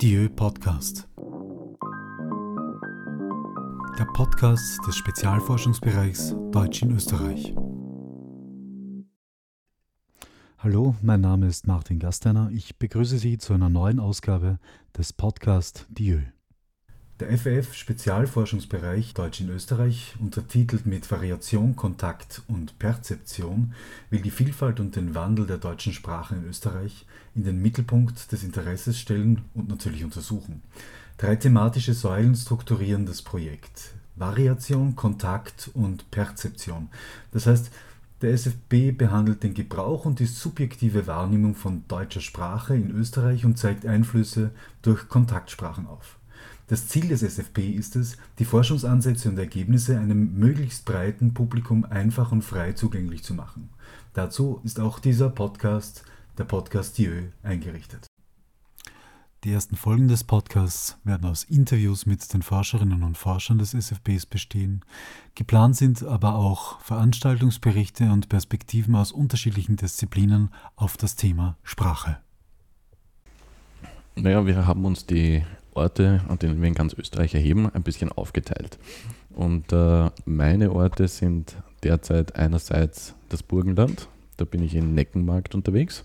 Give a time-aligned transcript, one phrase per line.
[0.00, 1.08] Dieu Podcast.
[3.98, 7.52] Der Podcast des Spezialforschungsbereichs Deutsch in Österreich.
[10.58, 12.48] Hallo, mein Name ist Martin Gasteiner.
[12.52, 14.60] Ich begrüße Sie zu einer neuen Ausgabe
[14.96, 16.20] des Podcast Dieu.
[17.20, 23.74] Der FF Spezialforschungsbereich Deutsch in Österreich, untertitelt mit Variation, Kontakt und Perzeption,
[24.08, 28.44] will die Vielfalt und den Wandel der deutschen Sprache in Österreich in den Mittelpunkt des
[28.44, 30.62] Interesses stellen und natürlich untersuchen.
[31.16, 33.94] Drei thematische Säulen strukturieren das Projekt.
[34.14, 36.88] Variation, Kontakt und Perzeption.
[37.32, 37.72] Das heißt,
[38.22, 43.58] der SFB behandelt den Gebrauch und die subjektive Wahrnehmung von deutscher Sprache in Österreich und
[43.58, 46.17] zeigt Einflüsse durch Kontaktsprachen auf.
[46.68, 52.30] Das Ziel des SFP ist es, die Forschungsansätze und Ergebnisse einem möglichst breiten Publikum einfach
[52.30, 53.70] und frei zugänglich zu machen.
[54.12, 56.04] Dazu ist auch dieser Podcast,
[56.36, 58.06] der Podcast Dieu, eingerichtet.
[59.44, 64.26] Die ersten Folgen des Podcasts werden aus Interviews mit den Forscherinnen und Forschern des SFBs
[64.26, 64.84] bestehen.
[65.36, 72.18] Geplant sind aber auch Veranstaltungsberichte und Perspektiven aus unterschiedlichen Disziplinen auf das Thema Sprache.
[74.16, 75.44] Naja, wir haben uns die
[75.78, 78.78] Orte, an denen wir in ganz Österreich erheben, ein bisschen aufgeteilt.
[79.30, 86.04] Und äh, meine Orte sind derzeit einerseits das Burgenland, da bin ich in Neckenmarkt unterwegs.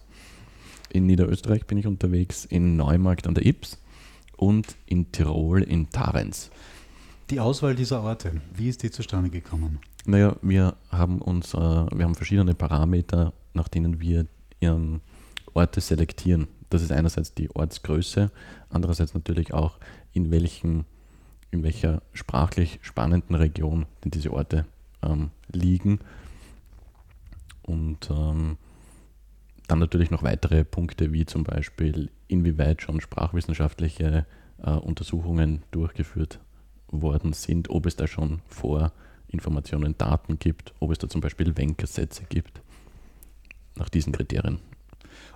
[0.92, 3.80] In Niederösterreich bin ich unterwegs, in Neumarkt an der Ips
[4.38, 6.52] und in Tirol in Tarenz.
[7.30, 9.80] Die Auswahl dieser Orte, wie ist die zustande gekommen?
[10.06, 14.28] Naja, wir haben uns, äh, wir haben verschiedene Parameter, nach denen wir
[15.54, 16.48] Orte selektieren.
[16.74, 18.32] Das ist einerseits die Ortsgröße,
[18.70, 19.78] andererseits natürlich auch
[20.12, 20.86] in welchen,
[21.52, 24.66] in welcher sprachlich spannenden Region denn diese Orte
[25.04, 26.00] ähm, liegen.
[27.62, 28.58] Und ähm,
[29.68, 34.26] dann natürlich noch weitere Punkte, wie zum Beispiel, inwieweit schon sprachwissenschaftliche
[34.64, 36.40] äh, Untersuchungen durchgeführt
[36.88, 42.24] worden sind, ob es da schon Vorinformationen, Daten gibt, ob es da zum Beispiel Wenkersätze
[42.28, 42.64] gibt.
[43.76, 44.60] Nach diesen Kriterien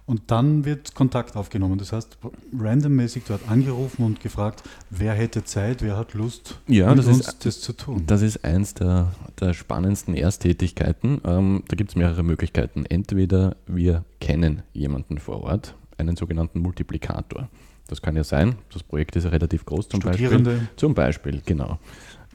[0.07, 1.77] und dann wird Kontakt aufgenommen.
[1.77, 2.17] Das heißt,
[2.57, 7.45] randommäßig dort angerufen und gefragt, wer hätte Zeit, wer hat Lust, ja, das uns ist,
[7.45, 8.03] das zu tun.
[8.07, 11.21] Das ist eins der, der spannendsten Ersttätigkeiten.
[11.25, 12.85] Ähm, da gibt es mehrere Möglichkeiten.
[12.85, 17.49] Entweder wir kennen jemanden vor Ort, einen sogenannten Multiplikator.
[17.87, 20.61] Das kann ja sein, das Projekt ist ja relativ groß zum Beispiel.
[20.77, 21.79] Zum Beispiel, genau.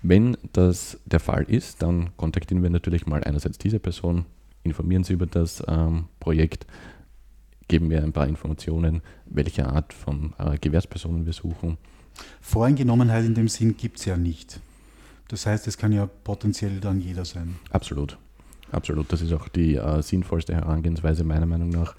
[0.03, 4.27] Wenn das der Fall ist, dann kontaktieren wir natürlich mal einerseits diese Person,
[4.63, 6.67] informieren sie über das ähm, Projekt,
[7.73, 11.79] geben wir ein paar Informationen, welche Art von äh, Gewährspersonen wir suchen.
[12.43, 14.61] Voreingenommenheit in dem Sinn gibt es ja nicht.
[15.29, 17.57] Das heißt, es kann ja potenziell dann jeder sein.
[17.71, 18.19] Absolut.
[18.73, 19.11] Absolut.
[19.11, 21.95] Das ist auch die äh, sinnvollste Herangehensweise meiner Meinung nach,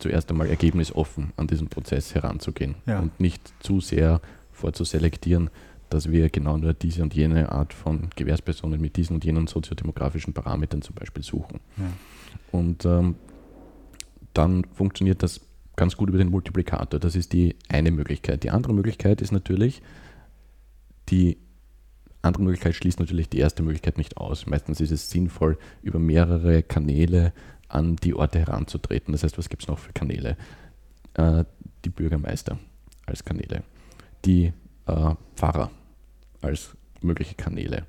[0.00, 2.98] zuerst einmal ergebnisoffen an diesen Prozess heranzugehen ja.
[2.98, 4.20] und nicht zu sehr
[4.50, 5.48] vorzuselektieren,
[5.90, 10.34] dass wir genau nur diese und jene Art von Gewährspersonen mit diesen und jenen soziodemografischen
[10.34, 11.60] Parametern zum Beispiel suchen.
[11.76, 11.84] Ja.
[12.50, 13.14] Und ähm,
[14.34, 15.40] dann funktioniert das
[15.76, 17.00] ganz gut über den Multiplikator.
[17.00, 18.44] Das ist die eine Möglichkeit.
[18.44, 19.82] Die andere Möglichkeit ist natürlich,
[21.08, 21.38] die
[22.22, 24.46] andere Möglichkeit schließt natürlich die erste Möglichkeit nicht aus.
[24.46, 27.32] Meistens ist es sinnvoll, über mehrere Kanäle
[27.68, 29.12] an die Orte heranzutreten.
[29.12, 30.36] Das heißt, was gibt es noch für Kanäle?
[31.14, 31.44] Äh,
[31.84, 32.58] die Bürgermeister
[33.06, 33.62] als Kanäle,
[34.24, 34.52] die
[34.86, 35.70] äh, Pfarrer
[36.40, 37.86] als mögliche Kanäle,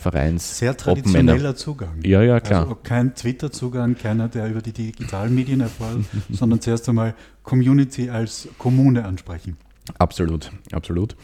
[0.00, 0.58] Vereins.
[0.58, 2.02] Sehr traditioneller Zugang.
[2.04, 2.62] Ja, ja, klar.
[2.62, 8.48] Also kein Twitter-Zugang, keiner, der über die digitalen Medien erfolgt, sondern zuerst einmal Community als
[8.58, 9.56] Kommune ansprechen.
[9.98, 11.16] Absolut, absolut.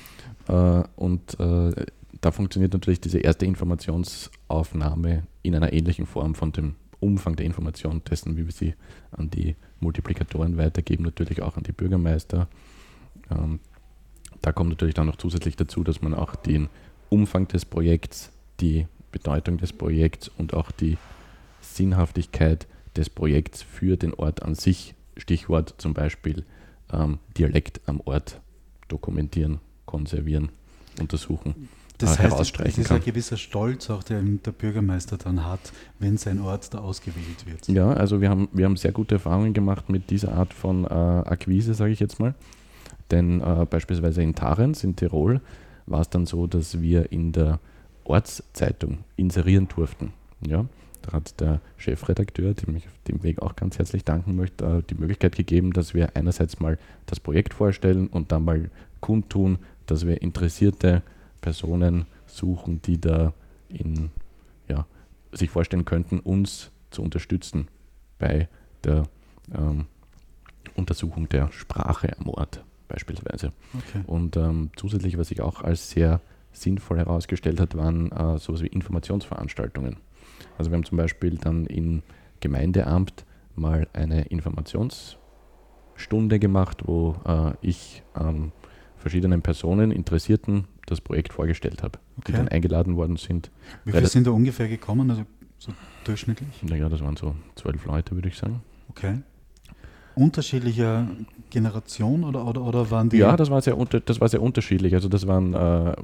[0.49, 1.73] Äh, und äh,
[2.21, 8.03] da funktioniert natürlich diese erste Informationsaufnahme in einer ähnlichen Form von dem Umfang der Information
[8.09, 8.75] dessen, wie wir sie
[9.11, 12.49] an die Multiplikatoren weitergeben, natürlich auch an die Bürgermeister.
[13.31, 13.61] Ähm,
[14.41, 16.69] da kommt natürlich dann noch zusätzlich dazu, dass man auch den
[17.09, 20.99] Umfang des Projekts die Bedeutung des Projekts und auch die
[21.61, 26.45] Sinnhaftigkeit des Projekts für den Ort an sich, Stichwort zum Beispiel
[26.93, 28.41] ähm, Dialekt am Ort
[28.89, 30.51] dokumentieren, konservieren,
[31.01, 31.69] untersuchen.
[31.99, 35.73] Das äh, heißt, herausstreichen das ist ein gewisser Stolz auch, der der Bürgermeister dann hat,
[35.99, 37.69] wenn sein Ort da ausgewählt wird.
[37.69, 40.89] Ja, also wir haben, wir haben sehr gute Erfahrungen gemacht mit dieser Art von äh,
[40.89, 42.35] Akquise, sage ich jetzt mal.
[43.11, 45.41] Denn äh, beispielsweise in Tarens in Tirol
[45.87, 47.61] war es dann so, dass wir in der
[48.09, 50.13] Ortszeitung inserieren durften.
[50.47, 50.67] Ja,
[51.03, 54.83] da hat der Chefredakteur, dem ich auf dem Weg auch ganz herzlich danken möchte, äh,
[54.89, 58.71] die Möglichkeit gegeben, dass wir einerseits mal das Projekt vorstellen und dann mal
[59.01, 61.03] kundtun, dass wir interessierte
[61.41, 63.33] Personen suchen, die da
[63.69, 64.11] in,
[64.69, 64.87] ja,
[65.33, 67.69] sich vorstellen könnten, uns zu unterstützen
[68.19, 68.49] bei
[68.85, 69.05] der
[69.55, 69.87] ähm,
[70.75, 72.65] Untersuchung der Sprache am Ort.
[72.89, 73.53] beispielsweise.
[73.75, 74.05] Okay.
[74.07, 76.21] Und ähm, zusätzlich, was sich auch als sehr
[76.57, 79.97] sinnvoll herausgestellt hat, waren äh, sowas wie Informationsveranstaltungen.
[80.59, 82.03] Also wir haben zum Beispiel dann im
[82.41, 83.25] Gemeindeamt
[83.55, 88.53] mal eine Informationsstunde gemacht, wo äh, ich ähm,
[88.97, 92.25] verschiedenen Personen, Interessierten das Projekt vorgestellt habe, okay.
[92.27, 93.51] die dann eingeladen worden sind.
[93.85, 95.25] Wie viele sind da ungefähr gekommen, also
[95.59, 95.73] so
[96.05, 96.63] durchschnittlich?
[96.63, 98.63] Naja, das waren so zwölf Leute, würde ich sagen.
[98.89, 99.19] Okay.
[100.15, 101.09] Unterschiedlicher
[101.51, 103.19] Generation oder, oder, oder waren die?
[103.19, 104.95] Ja, das war sehr, unter, das war sehr unterschiedlich.
[104.95, 105.95] Also das waren äh,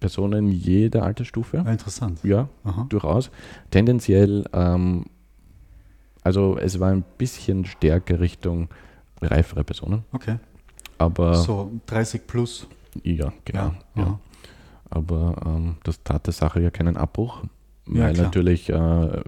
[0.00, 1.62] Personen jeder Altersstufe.
[1.64, 2.20] Ah, interessant.
[2.22, 2.86] Ja, Aha.
[2.88, 3.30] durchaus.
[3.70, 5.04] Tendenziell, ähm,
[6.22, 8.68] also es war ein bisschen stärker Richtung
[9.20, 10.04] reifere Personen.
[10.12, 10.36] Okay.
[10.98, 12.66] Aber so 30 plus.
[13.02, 13.74] Ja, genau.
[13.96, 14.20] Ja, ja.
[14.90, 17.42] Aber ähm, das tat der Sache ja keinen Abbruch,
[17.86, 19.22] weil ja, natürlich äh,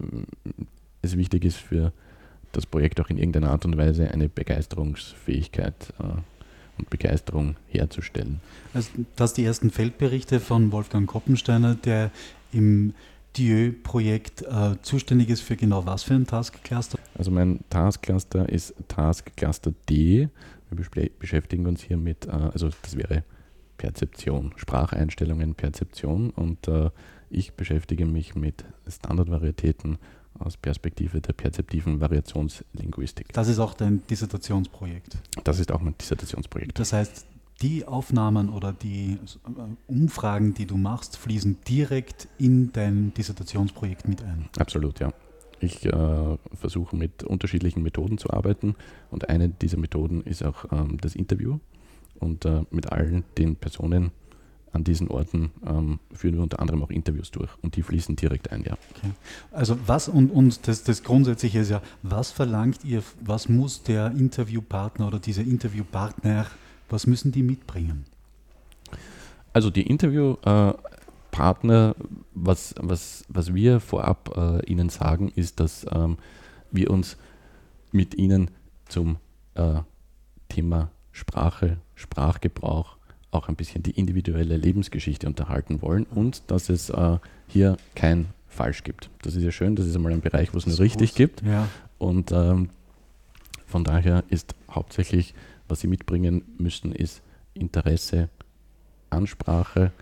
[1.03, 1.93] es wichtig ist für
[2.57, 6.05] das Projekt auch in irgendeiner Art und Weise eine Begeisterungsfähigkeit äh,
[6.79, 8.41] und Begeisterung herzustellen.
[8.73, 12.11] Also das die ersten Feldberichte von Wolfgang Koppensteiner, der
[12.53, 12.95] im
[13.37, 16.99] Dieu-Projekt äh, zuständig ist für genau was für ein Task-Cluster?
[17.19, 20.29] Also mein Task-Cluster ist Task-Cluster D.
[20.71, 23.25] Wir beschäftigen uns hier mit, äh, also das wäre
[23.77, 26.91] Perzeption, Spracheinstellungen, Perzeption und äh,
[27.29, 29.99] ich beschäftige mich mit Standardvarietäten
[30.39, 33.33] aus Perspektive der perzeptiven Variationslinguistik.
[33.33, 35.17] Das ist auch dein Dissertationsprojekt.
[35.45, 36.79] Das ist auch mein Dissertationsprojekt.
[36.79, 37.27] Das heißt,
[37.63, 44.23] die Aufnahmen oder die äh, Umfragen, die du machst, fließen direkt in dein Dissertationsprojekt mit
[44.23, 44.49] ein.
[44.59, 45.13] Absolut, ja.
[45.61, 48.75] Ich äh, versuche mit unterschiedlichen Methoden zu arbeiten
[49.11, 51.59] und eine dieser Methoden ist auch ähm, das Interview
[52.19, 54.11] und äh, mit allen den Personen,
[54.75, 58.51] an diesen Orten ähm, führen wir unter anderem auch Interviews durch und die fließen direkt
[58.51, 58.77] ein, ja.
[58.97, 59.13] Okay.
[59.53, 64.11] Also was und, und das, das Grundsätzliche ist ja, was verlangt ihr, was muss der
[64.11, 66.47] Interviewpartner oder dieser Interviewpartner,
[66.91, 68.05] was müssen die mitbringen?
[69.53, 71.95] Also die Interviewpartner, äh,
[72.35, 76.19] was, was, was wir vorab äh, ihnen sagen, ist, dass ähm,
[76.73, 77.17] wir uns
[77.93, 78.51] mit ihnen
[78.89, 79.19] zum
[79.55, 79.81] äh,
[80.49, 82.97] Thema Sprache, Sprachgebrauch,
[83.35, 88.85] auch ein bisschen die individuelle Lebensgeschichte unterhalten wollen und dass es äh, hier kein Falsch
[88.85, 89.11] gibt.
[89.23, 91.17] Das ist ja schön, das ist einmal ein Bereich, wo es nur richtig gut.
[91.17, 91.43] gibt.
[91.43, 91.69] Ja.
[91.99, 92.71] Und ähm,
[93.67, 95.35] von daher ist hauptsächlich,
[95.69, 97.23] was Sie mitbringen müssen, ist
[97.55, 98.29] Interesse
[99.11, 99.93] an Sprache,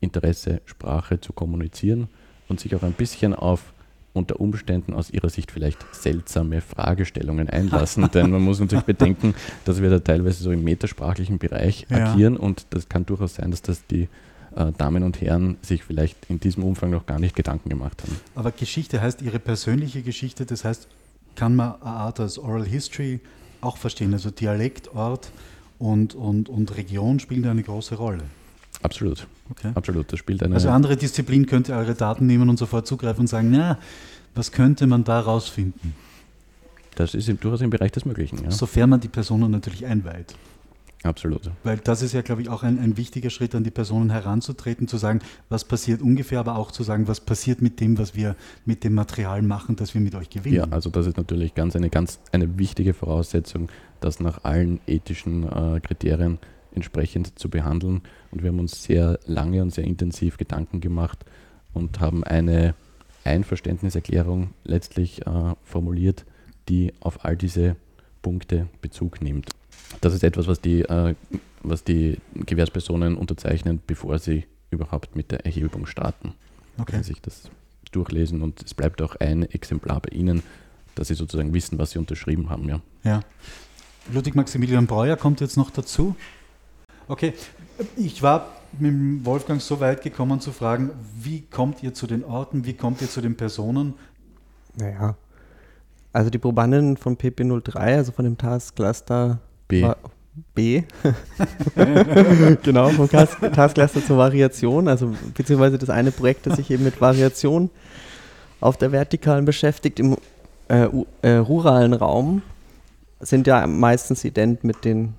[0.00, 2.08] Interesse, Sprache zu kommunizieren
[2.48, 3.72] und sich auch ein bisschen auf
[4.12, 9.34] unter Umständen aus ihrer Sicht vielleicht seltsame Fragestellungen einlassen, denn man muss natürlich bedenken,
[9.64, 12.12] dass wir da teilweise so im metasprachlichen Bereich ja.
[12.12, 14.08] agieren und das kann durchaus sein, dass das die
[14.56, 18.16] äh, Damen und Herren sich vielleicht in diesem Umfang noch gar nicht Gedanken gemacht haben.
[18.34, 20.88] Aber Geschichte heißt ihre persönliche Geschichte, das heißt,
[21.36, 23.20] kann man eine Art als Oral History
[23.60, 25.30] auch verstehen, also Dialekt, Ort
[25.78, 28.24] und, und, und Region spielen da eine große Rolle.
[28.82, 29.26] Absolut.
[29.50, 29.72] Okay.
[29.74, 30.12] Absolut.
[30.12, 30.54] Das spielt eine.
[30.54, 33.78] Also andere Disziplin könnte eure Daten nehmen und sofort zugreifen und sagen, na,
[34.34, 35.94] was könnte man da rausfinden?
[36.94, 38.42] Das ist durchaus im Bereich des Möglichen.
[38.42, 38.50] Ja.
[38.50, 40.34] Sofern man die Personen natürlich einweiht.
[41.04, 41.50] Absolut.
[41.62, 44.88] Weil das ist ja, glaube ich, auch ein, ein wichtiger Schritt, an die Personen heranzutreten,
[44.88, 48.34] zu sagen, was passiert ungefähr, aber auch zu sagen, was passiert mit dem, was wir
[48.64, 50.56] mit dem Material machen, das wir mit euch gewinnen.
[50.56, 53.68] Ja, also das ist natürlich ganz eine ganz eine wichtige Voraussetzung,
[54.00, 56.38] das nach allen ethischen äh, Kriterien
[56.78, 58.02] entsprechend zu behandeln.
[58.30, 61.24] Und wir haben uns sehr lange und sehr intensiv Gedanken gemacht
[61.74, 62.74] und haben eine
[63.24, 66.24] Einverständniserklärung letztlich äh, formuliert,
[66.68, 67.76] die auf all diese
[68.22, 69.50] Punkte Bezug nimmt.
[70.00, 71.14] Das ist etwas, was die, äh,
[71.62, 76.34] was die Gewährspersonen unterzeichnen, bevor sie überhaupt mit der Erhebung starten.
[76.78, 76.92] Okay.
[76.94, 77.50] Wenn sie sich das
[77.92, 80.42] durchlesen und es bleibt auch ein Exemplar bei Ihnen,
[80.94, 82.68] dass Sie sozusagen wissen, was Sie unterschrieben haben.
[82.68, 82.80] Ja.
[83.04, 83.20] ja.
[84.12, 86.16] Ludwig Maximilian Breuer kommt jetzt noch dazu.
[87.08, 87.32] Okay,
[87.96, 88.48] ich war
[88.78, 93.00] mit Wolfgang so weit gekommen zu fragen, wie kommt ihr zu den Orten, wie kommt
[93.00, 93.94] ihr zu den Personen?
[94.76, 95.16] Naja,
[96.12, 99.38] also die Probandinnen von PP03, also von dem Task Cluster
[99.68, 99.88] B.
[100.54, 100.82] B.
[102.62, 103.38] genau, vom Task
[103.74, 107.70] Cluster zur Variation, also beziehungsweise das eine Projekt, das sich eben mit Variation
[108.60, 110.16] auf der Vertikalen beschäftigt, im
[110.68, 110.88] äh,
[111.22, 112.42] äh, ruralen Raum,
[113.20, 115.14] sind ja meistens ident mit den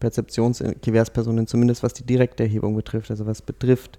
[0.00, 3.98] Perzeptionsgewährspersonen, zumindest was die direkte Erhebung betrifft, also was betrifft,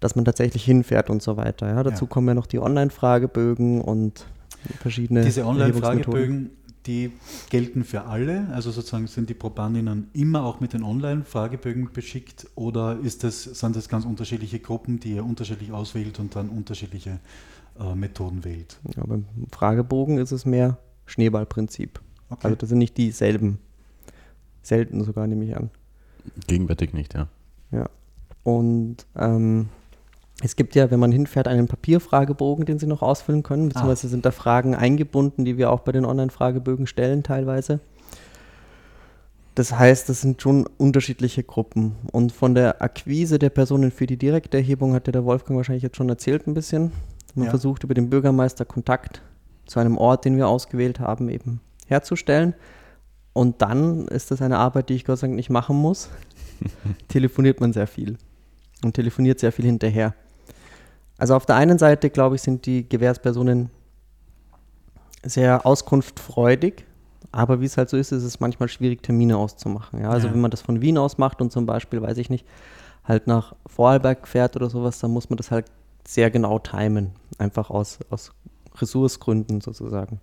[0.00, 1.68] dass man tatsächlich hinfährt und so weiter.
[1.68, 2.10] Ja, dazu ja.
[2.10, 4.26] kommen ja noch die Online-Fragebögen und
[4.80, 5.24] verschiedene.
[5.24, 6.50] Diese Online-Fragebögen,
[6.86, 7.12] die
[7.50, 12.98] gelten für alle, also sozusagen sind die Probandinnen immer auch mit den Online-Fragebögen beschickt oder
[13.02, 17.20] ist das, sind das ganz unterschiedliche Gruppen, die ihr unterschiedlich auswählt und dann unterschiedliche
[17.78, 18.78] äh, Methoden wählt?
[18.96, 22.00] Ja, beim Fragebogen ist es mehr Schneeballprinzip.
[22.30, 22.40] Okay.
[22.44, 23.58] Also das sind nicht dieselben
[24.62, 25.70] Selten sogar, nehme ich an.
[26.46, 27.28] Gegenwärtig nicht, ja.
[27.70, 27.88] Ja.
[28.42, 29.68] Und ähm,
[30.42, 33.68] es gibt ja, wenn man hinfährt, einen Papierfragebogen, den Sie noch ausfüllen können, ah.
[33.68, 34.10] beziehungsweise ah.
[34.10, 37.80] sind da Fragen eingebunden, die wir auch bei den Online-Fragebögen stellen teilweise.
[39.54, 41.96] Das heißt, das sind schon unterschiedliche Gruppen.
[42.12, 45.82] Und von der Akquise der Personen für die direkte Erhebung hat ja der Wolfgang wahrscheinlich
[45.82, 46.92] jetzt schon erzählt ein bisschen.
[47.34, 47.50] Man ja.
[47.50, 49.20] versucht über den Bürgermeister Kontakt
[49.66, 52.54] zu einem Ort, den wir ausgewählt haben, eben herzustellen.
[53.32, 56.08] Und dann ist das eine Arbeit, die ich Gott sei Dank nicht machen muss.
[57.08, 58.16] telefoniert man sehr viel
[58.82, 60.14] und telefoniert sehr viel hinterher.
[61.16, 63.70] Also auf der einen Seite, glaube ich, sind die Gewährspersonen
[65.24, 66.84] sehr auskunftfreudig,
[67.32, 70.00] aber wie es halt so ist, ist es manchmal schwierig, Termine auszumachen.
[70.00, 70.10] Ja?
[70.10, 70.34] Also ja.
[70.34, 72.46] wenn man das von Wien aus macht und zum Beispiel, weiß ich nicht,
[73.04, 75.66] halt nach Vorarlberg fährt oder sowas, dann muss man das halt
[76.06, 77.10] sehr genau timen.
[77.38, 78.32] Einfach aus, aus
[78.76, 80.20] Ressourcegründen sozusagen.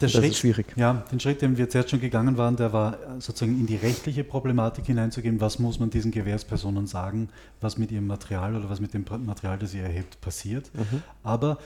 [0.00, 0.66] Der das Schritt, ist schwierig.
[0.76, 4.24] Ja, den Schritt, den wir zuerst schon gegangen waren, der war sozusagen in die rechtliche
[4.24, 5.40] Problematik hineinzugehen.
[5.40, 7.28] Was muss man diesen Gewährspersonen sagen,
[7.60, 10.70] was mit ihrem Material oder was mit dem Material, das ihr erhebt, passiert.
[10.74, 11.02] Mhm.
[11.22, 11.58] Aber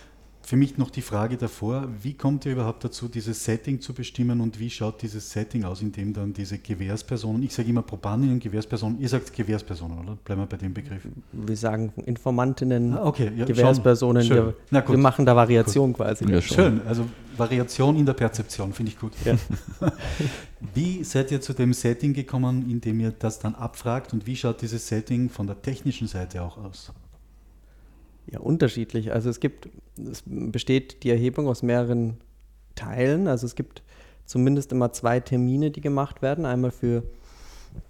[0.44, 4.40] für mich noch die Frage davor, wie kommt ihr überhaupt dazu, dieses Setting zu bestimmen
[4.40, 8.40] und wie schaut dieses Setting aus, in dem dann diese Gewährspersonen, ich sage immer Probandinnen,
[8.40, 10.16] Gewährspersonen, ihr sagt Gewährspersonen, oder?
[10.24, 11.02] Bleiben wir bei dem Begriff.
[11.32, 15.98] Wir sagen Informantinnen, ah, okay, ja, Gewährspersonen, wir, wir, machen da Variation gut.
[15.98, 16.30] quasi.
[16.30, 17.06] Ja, Schön, also
[17.36, 19.12] Variation in der Perzeption, finde ich gut.
[19.24, 19.36] Ja.
[20.74, 24.36] wie seid ihr zu dem Setting gekommen, in dem ihr das dann abfragt und wie
[24.36, 26.92] schaut dieses Setting von der technischen Seite auch aus?
[28.26, 29.12] Ja, unterschiedlich.
[29.12, 32.18] Also es gibt, es besteht die Erhebung aus mehreren
[32.74, 33.26] Teilen.
[33.26, 33.82] Also es gibt
[34.24, 36.46] zumindest immer zwei Termine, die gemacht werden.
[36.46, 37.02] Einmal für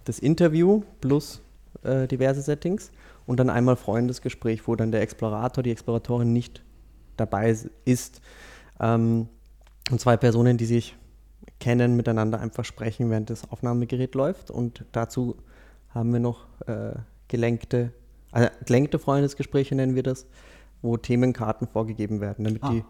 [0.05, 1.41] das Interview plus
[1.83, 2.91] äh, diverse Settings
[3.25, 6.63] und dann einmal Freundesgespräch, wo dann der Explorator, die Exploratorin nicht
[7.17, 8.21] dabei ist.
[8.79, 9.27] Ähm,
[9.91, 10.95] und zwei Personen, die sich
[11.59, 14.51] kennen, miteinander einfach sprechen, während das Aufnahmegerät läuft.
[14.51, 15.37] Und dazu
[15.89, 16.93] haben wir noch äh,
[17.27, 17.91] gelenkte
[18.33, 20.25] also gelenkte Freundesgespräche nennen wir das,
[20.81, 22.71] wo Themenkarten vorgegeben werden, damit ah.
[22.71, 22.83] die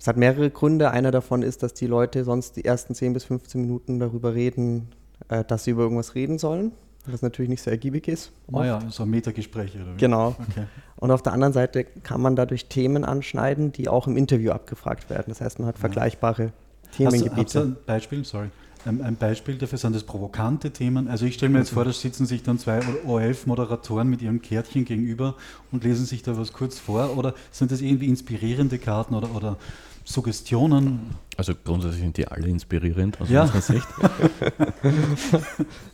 [0.00, 0.92] das hat mehrere Gründe.
[0.92, 4.88] Einer davon ist, dass die Leute sonst die ersten 10 bis 15 Minuten darüber reden,
[5.28, 6.72] äh, dass sie über irgendwas reden sollen,
[7.04, 8.32] was natürlich nicht so ergiebig ist.
[8.48, 9.76] Naja, so Metagespräche.
[9.76, 9.98] Oder wie?
[9.98, 10.28] Genau.
[10.28, 10.64] Okay.
[10.96, 15.10] Und auf der anderen Seite kann man dadurch Themen anschneiden, die auch im Interview abgefragt
[15.10, 15.26] werden.
[15.28, 16.52] Das heißt, man hat vergleichbare
[16.96, 17.36] Themengebiete.
[17.36, 18.24] Hast du, hast du ein Beispiel?
[18.24, 18.48] Sorry.
[18.84, 21.08] Ein Beispiel dafür sind das provokante Themen.
[21.08, 24.84] Also ich stelle mir jetzt vor, da sitzen sich dann zwei ORF-Moderatoren mit ihrem Kärtchen
[24.84, 25.34] gegenüber
[25.70, 27.16] und lesen sich da was kurz vor.
[27.16, 29.58] Oder sind das irgendwie inspirierende Karten oder, oder
[30.04, 31.14] Suggestionen?
[31.36, 33.42] Also grundsätzlich sind die alle inspirierend aus ja.
[33.42, 33.86] unserer Sicht.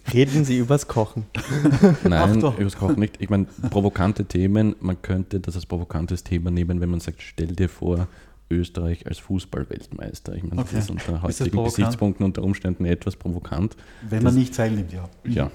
[0.12, 1.26] Reden Sie übers Kochen.
[2.05, 3.16] Nein, übers Kochen nicht.
[3.21, 7.49] Ich meine, provokante Themen, man könnte das als provokantes Thema nehmen, wenn man sagt, stell
[7.49, 8.09] dir vor,
[8.50, 10.35] Österreich als Fußballweltmeister.
[10.35, 10.71] Ich meine, okay.
[10.75, 13.76] das ist unter heutigen Gesichtspunkten unter Umständen etwas provokant.
[14.03, 15.09] Wenn man das, nicht teilnimmt, ja.
[15.25, 15.50] Ja,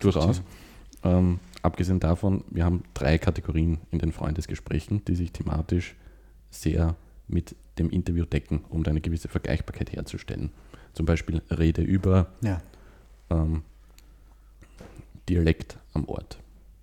[0.00, 0.42] durchaus.
[1.04, 5.94] Ähm, abgesehen davon, wir haben drei Kategorien in den Freundesgesprächen, die sich thematisch
[6.50, 6.96] sehr
[7.28, 10.50] mit dem Interview decken, um eine gewisse Vergleichbarkeit herzustellen.
[10.92, 12.60] Zum Beispiel Rede über ja.
[13.30, 13.62] ähm,
[15.28, 16.38] Dialekt am Ort.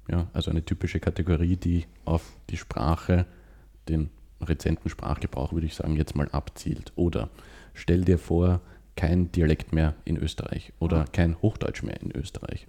[0.09, 3.25] Ja, also eine typische Kategorie, die auf die Sprache,
[3.87, 4.09] den
[4.43, 6.91] rezenten Sprachgebrauch, würde ich sagen, jetzt mal abzielt.
[6.95, 7.29] Oder
[7.73, 8.61] stell dir vor,
[8.95, 12.67] kein Dialekt mehr in Österreich oder kein Hochdeutsch mehr in Österreich.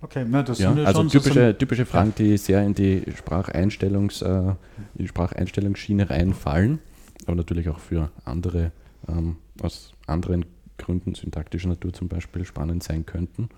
[0.00, 3.02] Okay, na, das ja, sind ja also typische, so typische Fragen, die sehr in die,
[3.16, 4.56] Spracheinstellungs, äh, in
[4.98, 6.78] die Spracheinstellungsschiene reinfallen,
[7.26, 8.70] aber natürlich auch für andere,
[9.08, 10.46] ähm, aus anderen
[10.78, 13.48] Gründen syntaktischer Natur zum Beispiel spannend sein könnten.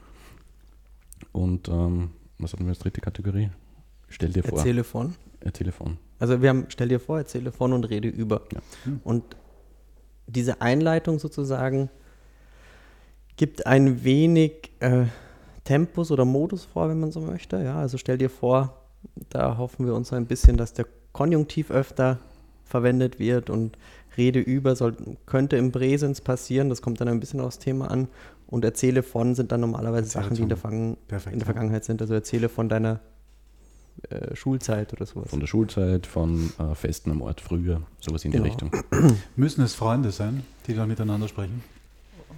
[1.33, 3.51] Und ähm, was hatten wir als dritte Kategorie?
[4.11, 4.59] Stell dir vor.
[4.59, 5.15] Erzähle von.
[5.41, 5.97] Erzähle von.
[6.19, 8.43] Also wir haben, stell dir vor, erzähle von und rede über.
[8.53, 8.61] Ja.
[8.85, 9.01] Hm.
[9.05, 9.37] Und
[10.27, 11.89] diese Einleitung sozusagen
[13.37, 15.05] gibt ein wenig äh,
[15.65, 17.63] Tempus oder Modus vor, wenn man so möchte.
[17.63, 18.83] Ja, also stell dir vor,
[19.31, 22.19] da hoffen wir uns ein bisschen, dass der Konjunktiv öfter
[22.65, 23.79] verwendet wird und
[24.17, 26.69] Rede über soll, könnte im Präsens passieren.
[26.69, 28.09] Das kommt dann ein bisschen aufs Thema an.
[28.47, 32.03] Und erzähle von sind dann normalerweise Sachen, die in der, in der Vergangenheit sind.
[32.03, 33.01] Also erzähle von deiner
[34.09, 35.31] äh, Schulzeit oder sowas.
[35.31, 38.45] Von der Schulzeit, von äh, Festen am Ort früher, sowas in genau.
[38.45, 38.71] die Richtung.
[39.37, 41.63] Müssen es Freunde sein, die dann miteinander sprechen?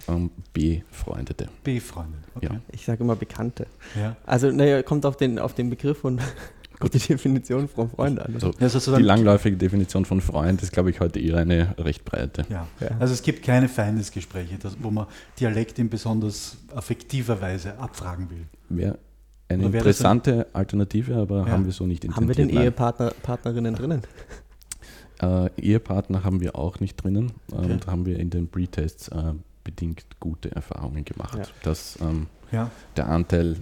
[0.07, 1.47] Ähm, Befreundete.
[1.63, 2.49] Befreundete, okay.
[2.51, 2.59] Ja.
[2.71, 3.67] Ich sage immer Bekannte.
[3.95, 4.15] Ja.
[4.25, 6.21] Also, naja, kommt auf den, auf den Begriff und
[6.93, 8.33] die Definition von Freund an.
[8.33, 12.45] Also, ja, die langläufige Definition von Freund ist, glaube ich, heute eher eine recht breite.
[12.49, 12.67] Ja.
[12.79, 12.89] ja.
[12.99, 15.07] Also es gibt keine Feindesgespräche, das, wo man
[15.39, 18.45] Dialekt in besonders affektiver Weise abfragen will.
[18.69, 18.97] Wer
[19.53, 21.47] eine interessante Alternative, aber ja.
[21.47, 22.37] haben wir so nicht intendiert.
[22.37, 24.01] Haben wir denn Ehepartnerinnen drinnen?
[25.21, 27.31] Äh, Ehepartner haben wir auch nicht drinnen.
[27.51, 27.71] Okay.
[27.71, 29.33] Und haben wir in den Pre-Tests äh,
[29.63, 31.45] bedingt gute Erfahrungen gemacht, ja.
[31.63, 32.69] dass ähm, ja.
[32.97, 33.57] der Anteil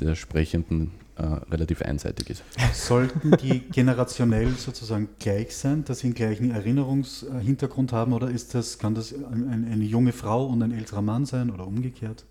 [0.00, 2.44] der Sprechenden äh, relativ einseitig ist.
[2.72, 8.78] Sollten die generationell sozusagen gleich sein, dass sie einen gleichen Erinnerungshintergrund haben oder ist das,
[8.78, 12.24] kann das ein, eine junge Frau und ein älterer Mann sein oder umgekehrt?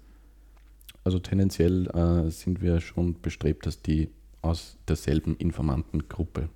[1.03, 4.09] Also tendenziell äh, sind wir schon bestrebt, dass die
[4.41, 6.49] aus derselben Informantengruppe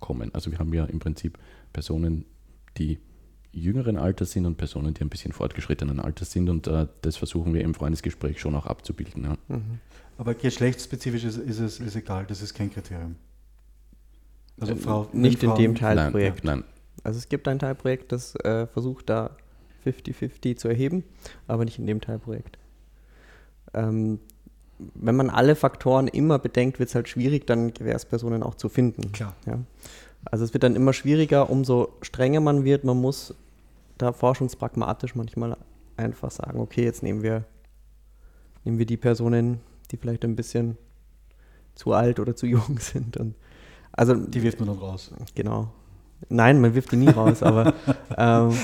[0.00, 0.34] kommen.
[0.34, 1.38] Also wir haben ja im Prinzip
[1.72, 2.26] Personen,
[2.76, 2.98] die
[3.52, 7.54] jüngeren Alters sind und Personen, die ein bisschen fortgeschrittenen Alters sind und äh, das versuchen
[7.54, 9.24] wir im Freundesgespräch schon auch abzubilden.
[9.24, 9.36] Ja.
[9.48, 9.78] Mhm.
[10.18, 13.16] Aber geschlechtsspezifisch ist, ist es ist egal, das ist kein Kriterium.
[14.60, 16.44] Also äh, Frau, nicht in dem Teilprojekt.
[16.44, 16.68] Nein, nein,
[17.04, 19.36] Also es gibt ein Teilprojekt, das äh, versucht da
[19.84, 21.04] 50-50 zu erheben,
[21.46, 22.58] aber nicht in dem Teilprojekt.
[23.74, 24.20] Ähm,
[24.78, 29.12] wenn man alle Faktoren immer bedenkt, wird es halt schwierig, dann Gewährspersonen auch zu finden.
[29.12, 29.34] Klar.
[29.46, 29.58] Ja.
[30.24, 32.84] Also es wird dann immer schwieriger, umso strenger man wird.
[32.84, 33.34] Man muss
[33.98, 35.56] da forschungspragmatisch manchmal
[35.96, 37.44] einfach sagen, okay, jetzt nehmen wir,
[38.64, 40.76] nehmen wir die Personen, die vielleicht ein bisschen
[41.74, 43.16] zu alt oder zu jung sind.
[43.16, 43.34] Und
[43.92, 45.12] also, die wirft man dann raus.
[45.34, 45.70] Genau.
[46.28, 47.74] Nein, man wirft die nie raus, aber
[48.16, 48.56] ähm,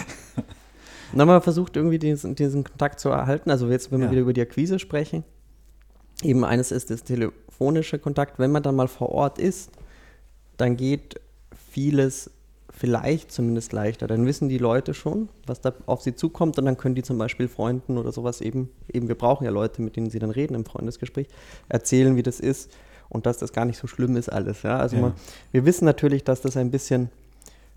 [1.12, 3.50] na, man versucht irgendwie diesen, diesen Kontakt zu erhalten.
[3.50, 4.12] Also jetzt, wenn wir ja.
[4.12, 5.24] wieder über die Akquise sprechen,
[6.22, 8.38] eben eines ist das telefonische Kontakt.
[8.38, 9.70] Wenn man dann mal vor Ort ist,
[10.56, 11.20] dann geht
[11.70, 12.30] vieles
[12.70, 14.06] vielleicht zumindest leichter.
[14.06, 17.18] Dann wissen die Leute schon, was da auf sie zukommt und dann können die zum
[17.18, 20.54] Beispiel Freunden oder sowas eben, eben wir brauchen ja Leute, mit denen sie dann reden
[20.54, 21.28] im Freundesgespräch,
[21.68, 22.70] erzählen, wie das ist
[23.10, 24.62] und dass das gar nicht so schlimm ist alles.
[24.62, 24.78] Ja?
[24.78, 25.02] Also ja.
[25.02, 25.12] Man,
[25.52, 27.10] wir wissen natürlich, dass das ein bisschen,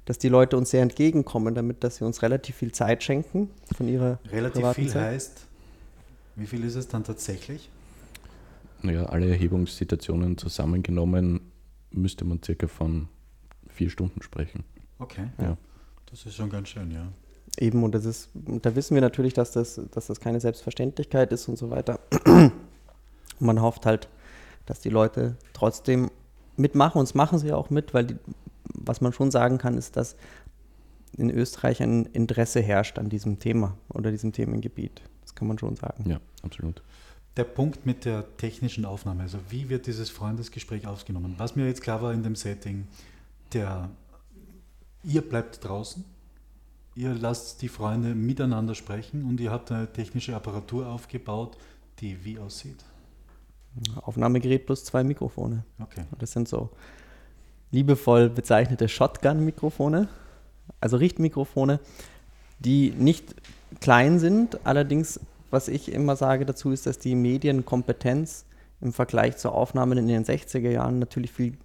[0.05, 3.87] dass die Leute uns sehr entgegenkommen, damit, dass sie uns relativ viel Zeit schenken von
[3.87, 5.13] ihrer Relativ viel Zeit.
[5.13, 5.47] heißt,
[6.35, 7.69] wie viel ist es dann tatsächlich?
[8.81, 11.39] Naja, alle Erhebungssituationen zusammengenommen
[11.91, 13.07] müsste man circa von
[13.69, 14.63] vier Stunden sprechen.
[14.99, 15.27] Okay.
[15.39, 15.57] Ja.
[16.09, 17.07] Das ist schon ganz schön, ja.
[17.59, 21.47] Eben, und das ist, da wissen wir natürlich, dass das, dass das keine Selbstverständlichkeit ist
[21.47, 21.99] und so weiter.
[23.39, 24.09] man hofft halt,
[24.65, 26.09] dass die Leute trotzdem
[26.57, 28.15] mitmachen und es machen sie auch mit, weil die,
[28.85, 30.15] was man schon sagen kann, ist, dass
[31.17, 35.01] in Österreich ein Interesse herrscht an diesem Thema oder diesem Themengebiet.
[35.21, 36.09] Das kann man schon sagen.
[36.09, 36.81] Ja, absolut.
[37.37, 41.35] Der Punkt mit der technischen Aufnahme, also wie wird dieses Freundesgespräch aufgenommen?
[41.37, 42.87] Was mir jetzt klar war in dem Setting,
[43.53, 43.89] der
[45.03, 46.03] ihr bleibt draußen,
[46.95, 51.57] ihr lasst die Freunde miteinander sprechen und ihr habt eine technische Apparatur aufgebaut,
[51.99, 52.83] die wie aussieht?
[53.95, 55.65] Aufnahmegerät plus zwei Mikrofone.
[55.79, 56.03] Okay.
[56.19, 56.69] das sind so
[57.73, 60.07] liebevoll bezeichnete Shotgun-Mikrofone,
[60.79, 61.79] also Richtmikrofone,
[62.59, 63.35] die nicht
[63.81, 64.65] klein sind.
[64.65, 68.45] Allerdings, was ich immer sage dazu, ist, dass die Medienkompetenz
[68.79, 71.57] im Vergleich zu Aufnahmen in den 60er Jahren natürlich viel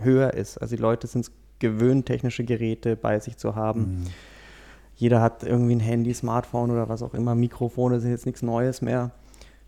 [0.00, 0.58] höher ist.
[0.58, 3.80] Also die Leute sind es gewöhnt, technische Geräte bei sich zu haben.
[3.80, 4.06] Mhm.
[4.96, 7.34] Jeder hat irgendwie ein Handy, Smartphone oder was auch immer.
[7.34, 9.10] Mikrofone sind jetzt nichts Neues mehr.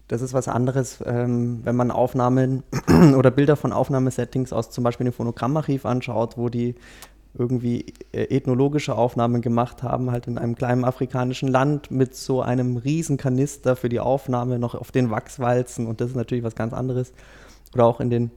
[0.09, 2.63] Das ist was anderes, ähm, wenn man Aufnahmen
[3.17, 6.75] oder Bilder von Aufnahmesettings aus zum Beispiel dem Phonogrammarchiv anschaut, wo die
[7.37, 12.77] irgendwie äh, ethnologische Aufnahmen gemacht haben, halt in einem kleinen afrikanischen Land mit so einem
[12.77, 16.73] riesen Kanister für die Aufnahme noch auf den Wachswalzen und das ist natürlich was ganz
[16.73, 17.13] anderes.
[17.75, 18.31] Oder auch in den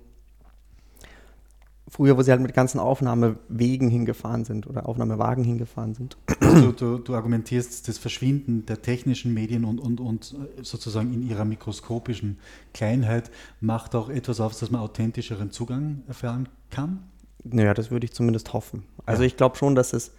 [1.90, 6.18] früher, wo sie halt mit ganzen Aufnahmewegen hingefahren sind oder Aufnahmewagen hingefahren sind.
[6.42, 11.46] Also du, du, argumentierst das Verschwinden der technischen Medien und, und, und sozusagen in ihrer
[11.46, 12.40] mikroskopischen
[12.74, 17.04] Kleinheit macht auch etwas auf, dass man authentischeren Zugang erfahren kann?
[17.44, 18.84] Naja, das würde ich zumindest hoffen.
[19.06, 19.28] Also ja.
[19.28, 20.12] ich glaube schon, dass es,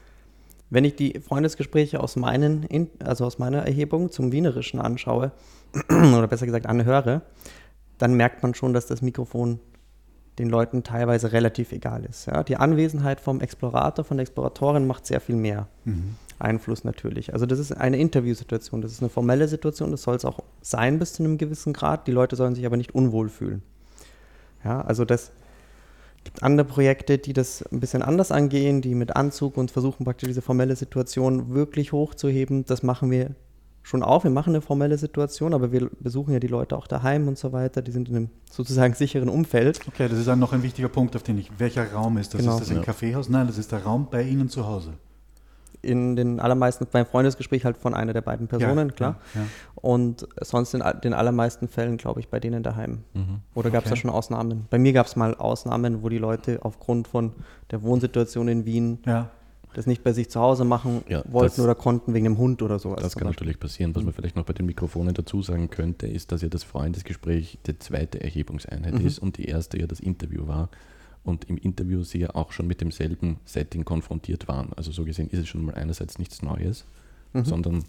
[0.70, 2.66] wenn ich die Freundesgespräche aus meinen,
[3.04, 5.32] also aus meiner Erhebung zum Wienerischen anschaue,
[5.90, 7.22] oder besser gesagt anhöre,
[7.98, 9.60] dann merkt man schon, dass das Mikrofon
[10.38, 12.26] den Leuten teilweise relativ egal ist.
[12.26, 12.42] Ja?
[12.42, 16.16] Die Anwesenheit vom Explorator, von der Exploratorin macht sehr viel mehr mhm.
[16.38, 17.32] Einfluss natürlich.
[17.32, 20.98] Also das ist eine Interviewsituation, das ist eine formelle Situation, das soll es auch sein
[20.98, 22.06] bis zu einem gewissen Grad.
[22.06, 23.62] Die Leute sollen sich aber nicht unwohl fühlen.
[24.64, 25.32] Ja, also das
[26.24, 30.28] gibt andere Projekte, die das ein bisschen anders angehen, die mit Anzug und versuchen praktisch
[30.28, 32.64] diese formelle Situation wirklich hochzuheben.
[32.66, 33.34] Das machen wir
[33.82, 37.26] schon auf, wir machen eine formelle Situation, aber wir besuchen ja die Leute auch daheim
[37.28, 39.80] und so weiter, die sind in einem sozusagen sicheren Umfeld.
[39.88, 42.40] Okay, das ist dann noch ein wichtiger Punkt, auf den ich, welcher Raum ist das?
[42.40, 42.54] Genau.
[42.54, 42.82] Ist das ein ja.
[42.82, 43.28] Kaffeehaus?
[43.28, 44.92] Nein, das ist der Raum bei Ihnen zu Hause.
[45.80, 49.20] In den allermeisten, beim Freundesgespräch halt von einer der beiden Personen, ja, klar.
[49.34, 49.42] Ja,
[49.76, 53.04] und sonst in den allermeisten Fällen, glaube ich, bei denen daheim.
[53.14, 53.40] Mhm.
[53.54, 53.94] Oder gab es okay.
[53.94, 54.66] da schon Ausnahmen?
[54.70, 57.32] Bei mir gab es mal Ausnahmen, wo die Leute aufgrund von
[57.70, 59.30] der Wohnsituation in Wien ja
[59.74, 62.62] das nicht bei sich zu Hause machen ja, wollten das, oder konnten wegen dem Hund
[62.62, 63.02] oder sowas.
[63.02, 63.94] Das kann natürlich passieren.
[63.94, 67.58] Was man vielleicht noch bei den Mikrofonen dazu sagen könnte, ist, dass ja das Freundesgespräch
[67.66, 69.06] die zweite Erhebungseinheit mhm.
[69.06, 70.70] ist und die erste ja das Interview war.
[71.24, 74.72] Und im Interview sie ja auch schon mit demselben Setting konfrontiert waren.
[74.74, 76.86] Also so gesehen ist es schon mal einerseits nichts Neues,
[77.34, 77.44] mhm.
[77.44, 77.84] sondern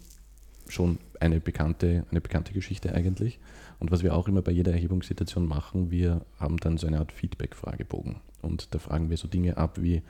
[0.68, 3.38] schon eine bekannte, eine bekannte Geschichte eigentlich.
[3.78, 7.12] Und was wir auch immer bei jeder Erhebungssituation machen, wir haben dann so eine Art
[7.12, 8.16] Feedback-Fragebogen.
[8.42, 10.02] Und da fragen wir so Dinge ab, wie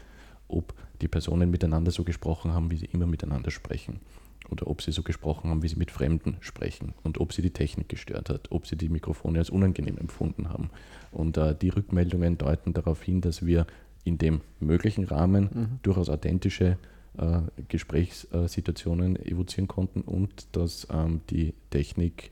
[0.51, 4.01] ob die Personen miteinander so gesprochen haben, wie sie immer miteinander sprechen.
[4.49, 6.95] Oder ob sie so gesprochen haben, wie sie mit Fremden sprechen.
[7.03, 10.71] Und ob sie die Technik gestört hat, ob sie die Mikrofone als unangenehm empfunden haben.
[11.13, 13.67] Und äh, die Rückmeldungen deuten darauf hin, dass wir
[14.05, 15.79] in dem möglichen Rahmen mhm.
[15.83, 16.79] durchaus authentische
[17.19, 22.31] äh, Gesprächssituationen evozieren konnten und dass ähm, die Technik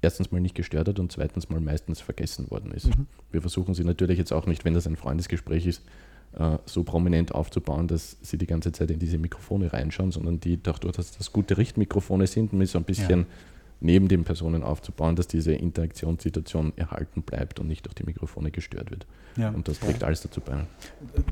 [0.00, 2.86] erstens mal nicht gestört hat und zweitens mal meistens vergessen worden ist.
[2.86, 3.06] Mhm.
[3.30, 5.82] Wir versuchen sie natürlich jetzt auch nicht, wenn das ein Freundesgespräch ist,
[6.32, 10.62] äh, so prominent aufzubauen, dass sie die ganze Zeit in diese Mikrofone reinschauen, sondern die
[10.62, 13.26] dadurch, dass das gute Richtmikrofone sind, mit so ein bisschen ja.
[13.80, 18.90] neben den Personen aufzubauen, dass diese Interaktionssituation erhalten bleibt und nicht durch die Mikrofone gestört
[18.90, 19.06] wird.
[19.36, 19.50] Ja.
[19.50, 20.06] Und das trägt ja.
[20.06, 20.66] alles dazu bei.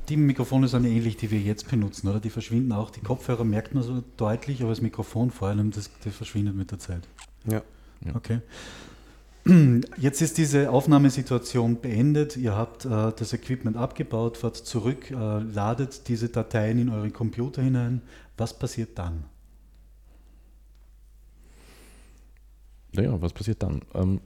[0.07, 2.19] Die Mikrofone sind ja ähnlich, die wir jetzt benutzen, oder?
[2.19, 2.89] Die verschwinden auch.
[2.89, 6.71] Die Kopfhörer merkt man so deutlich, aber das Mikrofon vor allem, das, das verschwindet mit
[6.71, 7.01] der Zeit.
[7.45, 7.61] Ja.
[8.05, 8.15] Ja.
[8.15, 8.39] Okay.
[9.97, 12.37] Jetzt ist diese Aufnahmesituation beendet.
[12.37, 17.61] Ihr habt äh, das Equipment abgebaut, fahrt zurück, äh, ladet diese Dateien in euren Computer
[17.61, 18.01] hinein.
[18.37, 19.23] Was passiert dann?
[22.93, 23.81] Naja, was passiert dann?
[23.93, 24.19] Ähm,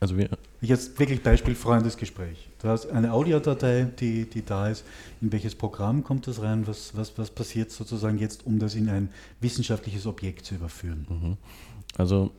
[0.00, 0.28] also wir
[0.60, 2.48] Jetzt wirklich Beispiel Freundesgespräch.
[2.60, 4.84] Du hast eine Audiodatei, die, die da ist.
[5.20, 6.66] In welches Programm kommt das rein?
[6.66, 11.06] Was, was, was passiert sozusagen jetzt, um das in ein wissenschaftliches Objekt zu überführen?
[11.08, 11.36] Mhm.
[11.96, 12.32] Also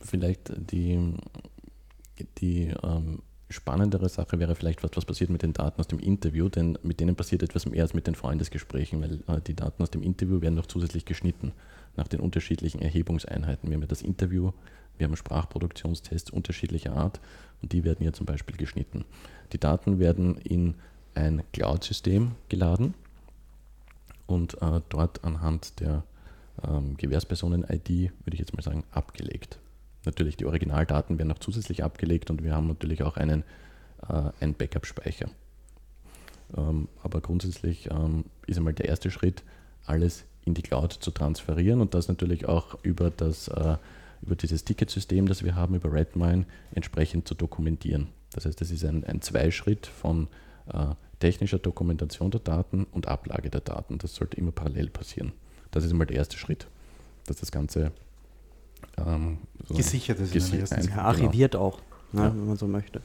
[0.00, 1.14] vielleicht die,
[2.38, 6.48] die ähm, spannendere Sache wäre vielleicht, was, was passiert mit den Daten aus dem Interview,
[6.48, 9.90] denn mit denen passiert etwas mehr als mit den Freundesgesprächen, weil äh, die Daten aus
[9.90, 11.52] dem Interview werden noch zusätzlich geschnitten
[11.96, 13.68] nach den unterschiedlichen Erhebungseinheiten.
[13.68, 14.52] Wir haben ja das Interview,
[14.98, 17.20] wir haben Sprachproduktionstests unterschiedlicher Art
[17.62, 19.04] und die werden hier zum Beispiel geschnitten.
[19.52, 20.74] Die Daten werden in
[21.14, 22.94] ein Cloud-System geladen
[24.26, 26.04] und äh, dort anhand der
[26.66, 29.59] ähm, Gewährspersonen-ID, würde ich jetzt mal sagen, abgelegt.
[30.04, 33.44] Natürlich, die Originaldaten werden noch zusätzlich abgelegt und wir haben natürlich auch einen,
[34.08, 35.28] äh, einen Backup-Speicher.
[36.56, 39.42] Ähm, aber grundsätzlich ähm, ist einmal der erste Schritt,
[39.84, 43.76] alles in die Cloud zu transferieren und das natürlich auch über, das, äh,
[44.22, 48.08] über dieses Ticketsystem, das wir haben, über Redmine, entsprechend zu dokumentieren.
[48.32, 50.28] Das heißt, das ist ein, ein Zweischritt von
[50.72, 53.98] äh, technischer Dokumentation der Daten und Ablage der Daten.
[53.98, 55.32] Das sollte immer parallel passieren.
[55.70, 56.66] Das ist einmal der erste Schritt,
[57.26, 57.92] dass das Ganze
[58.96, 59.38] ähm,
[59.68, 60.32] so gesichert ist.
[60.32, 61.64] Gesichert, ein, ja, archiviert genau.
[61.64, 61.78] auch,
[62.12, 62.34] ne, ja.
[62.34, 63.02] wenn man so möchte.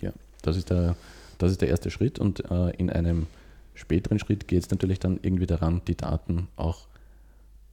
[0.00, 0.96] Ja, das ist der,
[1.38, 3.26] das ist der erste Schritt und äh, in einem
[3.74, 6.86] späteren Schritt geht es natürlich dann irgendwie daran, die Daten auch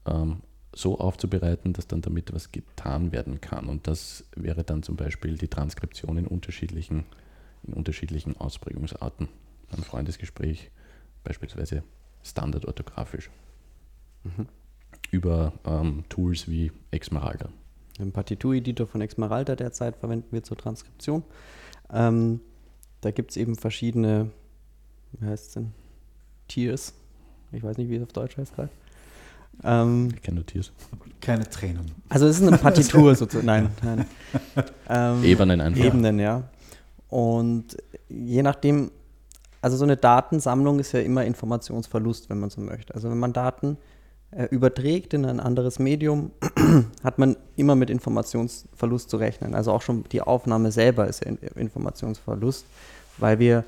[0.06, 0.42] ähm,
[0.76, 3.68] so aufzubereiten, dass dann damit was getan werden kann.
[3.68, 7.06] Und das wäre dann zum Beispiel die Transkription in unterschiedlichen,
[7.64, 9.30] in unterschiedlichen Ausprägungsarten.
[9.72, 10.70] Ein Freundesgespräch,
[11.24, 11.84] beispielsweise
[12.24, 13.30] standardorthografisch.
[14.24, 14.48] Mhm.
[15.12, 17.50] Über ähm, Tools wie Exmeralda.
[18.00, 21.24] Ein Partitur-Editor von Exmeralda derzeit verwenden wir zur Transkription.
[21.94, 22.42] Ähm,
[23.02, 24.32] da gibt es eben verschiedene,
[25.14, 25.72] wie heißt es denn?
[26.48, 26.94] Tiers.
[27.52, 28.70] Ich weiß nicht, wie es auf Deutsch heißt gerade.
[29.64, 30.72] Ähm, ich kenne Tiers.
[31.22, 31.92] Keine Tränen.
[32.10, 33.46] Also es ist eine Partitur sozusagen.
[33.46, 34.06] Nein, nein.
[34.90, 35.84] Ähm, Ebenen einfach.
[35.84, 36.44] Ebenen, ja.
[37.10, 37.78] Und
[38.10, 38.92] je nachdem,
[39.62, 42.94] also so eine Datensammlung ist ja immer Informationsverlust, wenn man so möchte.
[42.94, 43.78] Also wenn man Daten
[44.52, 46.32] überträgt in ein anderes Medium,
[47.04, 49.56] hat man immer mit Informationsverlust zu rechnen.
[49.56, 52.66] Also auch schon die Aufnahme selber ist ja Informationsverlust,
[53.18, 53.64] weil wir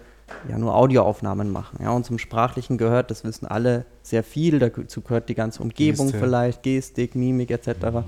[0.49, 1.79] ja nur Audioaufnahmen machen.
[1.81, 4.59] Ja, und zum Sprachlichen gehört, das wissen alle, sehr viel.
[4.59, 6.19] Dazu gehört die ganze Umgebung Geste.
[6.19, 7.67] vielleicht, Gestik, Mimik etc.
[7.69, 8.03] Mhm.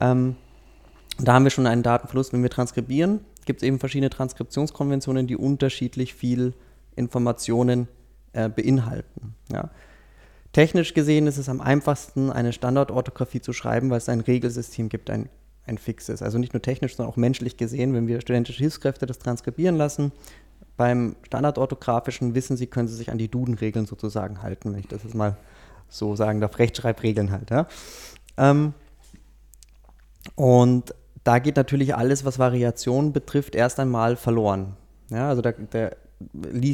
[0.00, 0.36] Ähm,
[1.18, 2.32] da haben wir schon einen Datenverlust.
[2.32, 6.54] Wenn wir transkribieren, gibt es eben verschiedene Transkriptionskonventionen, die unterschiedlich viel
[6.96, 7.88] Informationen
[8.32, 9.34] äh, beinhalten.
[9.50, 9.70] Ja.
[10.54, 15.10] Technisch gesehen ist es am einfachsten, eine Standardorthographie zu schreiben, weil es ein Regelsystem gibt,
[15.10, 15.28] ein,
[15.66, 16.22] ein fixes.
[16.22, 20.12] Also nicht nur technisch, sondern auch menschlich gesehen, wenn wir studentische Hilfskräfte das transkribieren lassen.
[20.76, 25.02] Beim standardorthografischen wissen Sie, können Sie sich an die Duden-Regeln sozusagen halten, wenn ich das
[25.02, 25.36] jetzt mal
[25.88, 27.50] so sagen darf, Rechtschreibregeln halt.
[27.50, 27.66] Ja.
[28.36, 28.74] Ähm,
[30.36, 34.76] und da geht natürlich alles, was Variationen betrifft, erst einmal verloren.
[35.10, 35.90] Ja, also da, da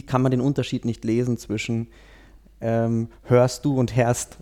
[0.07, 1.89] kann man den Unterschied nicht lesen zwischen
[2.61, 4.39] ähm, hörst du und herrst,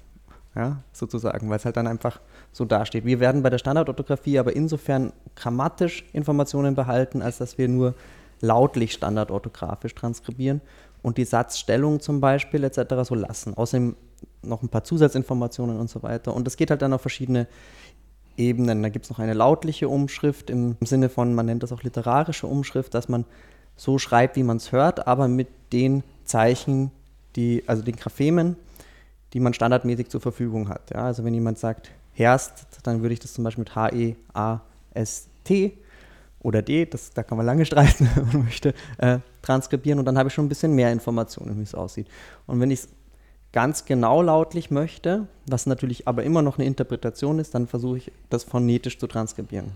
[0.55, 2.21] ja, sozusagen, weil es halt dann einfach
[2.53, 3.05] so dasteht.
[3.05, 7.95] Wir werden bei der Standardorthographie aber insofern grammatisch Informationen behalten, als dass wir nur
[8.41, 10.61] lautlich standardorthografisch transkribieren
[11.03, 12.81] und die Satzstellung zum Beispiel etc.
[13.05, 13.55] so lassen.
[13.55, 13.97] Außerdem
[14.43, 16.35] noch ein paar Zusatzinformationen und so weiter.
[16.35, 17.47] Und das geht halt dann auf verschiedene
[18.37, 18.83] Ebenen.
[18.83, 22.47] Da gibt es noch eine lautliche Umschrift im Sinne von, man nennt das auch literarische
[22.47, 23.25] Umschrift, dass man
[23.77, 26.91] so schreibt, wie man es hört, aber mit den Zeichen,
[27.37, 28.57] die, also den Graphemen,
[29.33, 30.91] die man standardmäßig zur Verfügung hat.
[30.93, 34.19] Ja, also wenn jemand sagt Herst, dann würde ich das zum Beispiel mit H-E-A-S-T
[36.41, 40.19] oder D, das, da kann man lange streiten, wenn man möchte, äh, transkribieren und dann
[40.19, 42.09] habe ich schon ein bisschen mehr Informationen, wie es aussieht.
[42.47, 42.88] Und wenn ich es
[43.53, 48.12] ganz genau lautlich möchte, was natürlich aber immer noch eine Interpretation ist, dann versuche ich
[48.31, 49.73] das phonetisch zu transkribieren.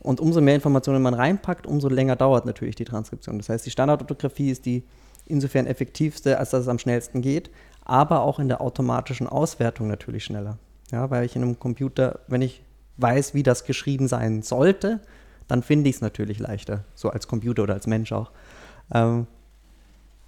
[0.00, 3.38] Und umso mehr Informationen man reinpackt, umso länger dauert natürlich die Transkription.
[3.38, 4.82] Das heißt, die Standardorthographie ist die
[5.30, 7.50] insofern effektivste, als dass es am schnellsten geht,
[7.84, 10.58] aber auch in der automatischen Auswertung natürlich schneller.
[10.90, 12.62] Ja, weil ich in einem Computer, wenn ich
[12.96, 15.00] weiß, wie das geschrieben sein sollte,
[15.48, 18.30] dann finde ich es natürlich leichter, so als Computer oder als Mensch auch.
[18.92, 19.26] Ähm,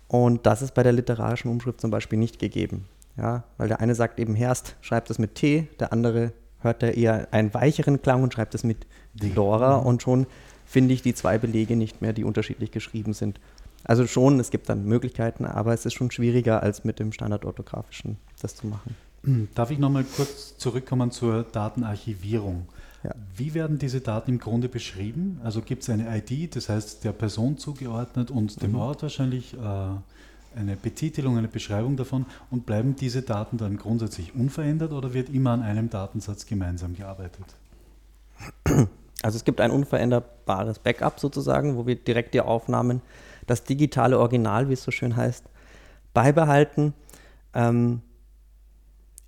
[0.08, 2.86] und das ist bei der literarischen Umschrift zum Beispiel nicht gegeben.
[3.16, 6.88] Ja, weil der eine sagt eben Herst, schreibt es mit T, der andere hört da
[6.88, 10.26] eher einen weicheren Klang und schreibt es mit Dora und schon
[10.64, 13.38] finde ich die zwei Belege nicht mehr, die unterschiedlich geschrieben sind.
[13.84, 18.16] Also schon, es gibt dann Möglichkeiten, aber es ist schon schwieriger als mit dem standardorthografischen
[18.40, 18.96] das zu machen.
[19.54, 22.66] Darf ich nochmal kurz zurückkommen zur Datenarchivierung?
[23.04, 23.14] Ja.
[23.36, 25.40] Wie werden diese Daten im Grunde beschrieben?
[25.42, 28.78] Also gibt es eine ID, das heißt der Person zugeordnet und dem mhm.
[28.78, 29.58] Ort wahrscheinlich, äh,
[30.54, 35.50] eine Betitelung, eine Beschreibung davon und bleiben diese Daten dann grundsätzlich unverändert oder wird immer
[35.52, 37.44] an einem Datensatz gemeinsam gearbeitet?
[39.22, 43.02] Also es gibt ein unveränderbares Backup sozusagen, wo wir direkt die Aufnahmen,
[43.52, 45.44] das digitale Original, wie es so schön heißt,
[46.14, 46.94] beibehalten.
[47.52, 48.00] Ähm,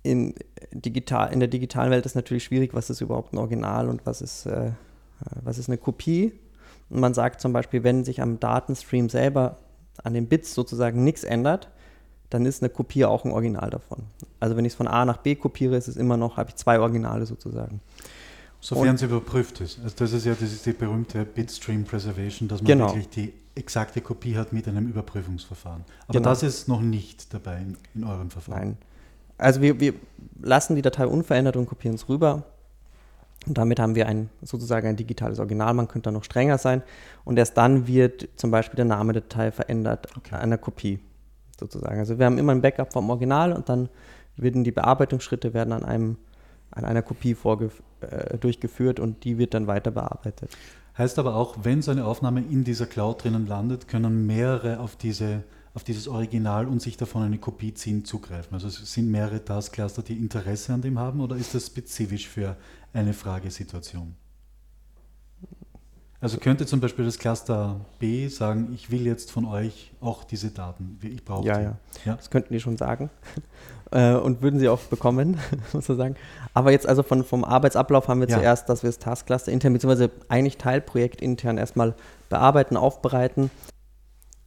[0.01, 0.33] in,
[0.71, 4.21] digital, in der digitalen Welt ist natürlich schwierig, was ist überhaupt ein Original und was
[4.21, 4.71] ist, äh,
[5.43, 6.33] was ist eine Kopie.
[6.89, 9.57] Und man sagt zum Beispiel, wenn sich am Datenstream selber
[10.03, 11.69] an den Bits sozusagen nichts ändert,
[12.31, 14.03] dann ist eine Kopie auch ein Original davon.
[14.39, 16.55] Also wenn ich es von A nach B kopiere, ist es immer noch, habe ich
[16.55, 17.79] zwei Originale sozusagen.
[18.59, 19.79] Sofern es überprüft ist.
[19.83, 22.87] Also das ist ja das ist die berühmte Bitstream Preservation, dass man genau.
[22.87, 25.83] wirklich die exakte Kopie hat mit einem Überprüfungsverfahren.
[26.07, 26.29] Aber genau.
[26.29, 28.59] das ist noch nicht dabei in, in eurem Verfahren.
[28.59, 28.77] Nein.
[29.37, 29.93] Also wir, wir
[30.41, 32.43] lassen die Datei unverändert und kopieren es rüber.
[33.47, 35.73] Und damit haben wir ein, sozusagen ein digitales Original.
[35.73, 36.81] Man könnte da noch strenger sein.
[37.25, 40.35] Und erst dann wird zum Beispiel der Name der Datei verändert okay.
[40.35, 40.99] einer Kopie
[41.59, 41.99] sozusagen.
[41.99, 43.89] Also wir haben immer ein Backup vom Original und dann
[44.35, 46.17] werden die Bearbeitungsschritte werden an einem
[46.71, 47.37] an einer Kopie
[48.01, 50.49] äh, durchgeführt und die wird dann weiter bearbeitet.
[50.97, 54.95] Heißt aber auch, wenn so eine Aufnahme in dieser Cloud drinnen landet, können mehrere auf
[54.95, 55.43] diese
[55.75, 58.53] auf dieses Original und sich davon eine Kopie ziehen, zugreifen?
[58.53, 62.55] Also sind mehrere Taskcluster, die Interesse an dem haben oder ist das spezifisch für
[62.93, 64.15] eine Fragesituation?
[66.25, 70.49] Also könnte zum Beispiel das Cluster B sagen, ich will jetzt von euch auch diese
[70.49, 71.63] Daten, ich brauche ja, die.
[71.65, 73.11] Ja, ja, das könnten die schon sagen
[73.91, 75.37] äh, und würden sie auch bekommen,
[75.71, 76.15] sozusagen.
[76.55, 78.39] Aber jetzt also von, vom Arbeitsablauf haben wir ja.
[78.39, 81.93] zuerst, dass wir das Taskcluster intern, beziehungsweise eigentlich Teilprojekt intern erstmal
[82.27, 83.51] bearbeiten, aufbereiten,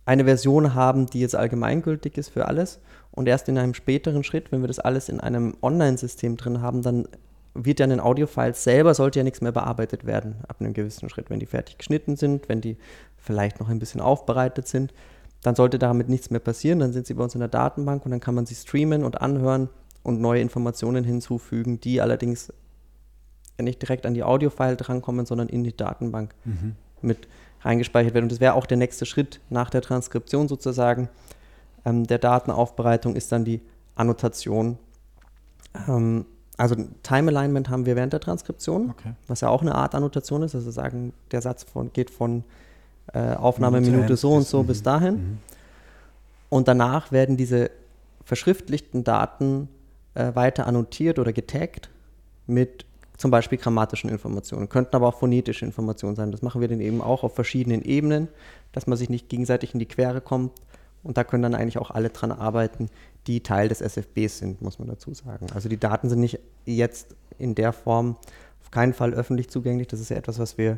[0.04, 2.80] eine Version haben, die jetzt allgemeingültig ist für alles.
[3.12, 6.82] Und erst in einem späteren Schritt, wenn wir das alles in einem Online-System drin haben,
[6.82, 7.06] dann
[7.54, 11.08] wird ja in den Audiofiles selber sollte ja nichts mehr bearbeitet werden ab einem gewissen
[11.08, 11.30] Schritt.
[11.30, 12.76] Wenn die fertig geschnitten sind, wenn die
[13.16, 14.92] vielleicht noch ein bisschen aufbereitet sind,
[15.42, 16.78] dann sollte damit nichts mehr passieren.
[16.78, 19.20] Dann sind sie bei uns in der Datenbank und dann kann man sie streamen und
[19.20, 19.68] anhören
[20.02, 22.52] und neue Informationen hinzufügen, die allerdings
[23.60, 26.76] nicht direkt an die Audiofile drankommen, sondern in die Datenbank mhm.
[27.02, 27.28] mit
[27.62, 28.26] reingespeichert werden.
[28.26, 31.08] Und das wäre auch der nächste Schritt nach der Transkription sozusagen.
[31.84, 33.60] Ähm, der Datenaufbereitung ist dann die
[33.96, 34.78] Annotation.
[35.88, 36.24] Ähm,
[36.58, 39.12] also Time Alignment haben wir während der Transkription, okay.
[39.28, 40.54] was ja auch eine Art Annotation ist.
[40.54, 42.44] Also sagen, der Satz von, geht von
[43.14, 45.14] äh, Aufnahmeminute so und so bis dahin.
[45.14, 45.38] Mhm.
[46.50, 47.70] Und danach werden diese
[48.24, 49.68] verschriftlichten Daten
[50.14, 51.90] äh, weiter annotiert oder getaggt
[52.46, 52.84] mit
[53.16, 56.30] zum Beispiel grammatischen Informationen, könnten aber auch phonetische Informationen sein.
[56.30, 58.28] Das machen wir dann eben auch auf verschiedenen Ebenen,
[58.72, 60.52] dass man sich nicht gegenseitig in die Quere kommt.
[61.08, 62.90] Und da können dann eigentlich auch alle dran arbeiten,
[63.26, 65.46] die Teil des SFBs sind, muss man dazu sagen.
[65.54, 68.16] Also die Daten sind nicht jetzt in der Form
[68.60, 69.88] auf keinen Fall öffentlich zugänglich.
[69.88, 70.76] Das ist ja etwas, was wir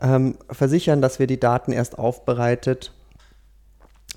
[0.00, 2.92] ähm, versichern, dass wir die Daten erst aufbereitet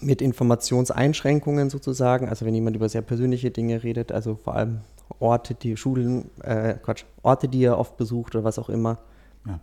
[0.02, 2.28] mit Informationseinschränkungen sozusagen.
[2.28, 4.82] Also wenn jemand über sehr persönliche Dinge redet, also vor allem
[5.20, 8.98] Orte, die Schulen, äh, Quatsch, Orte, die er oft besucht oder was auch immer,
[9.46, 9.60] ja.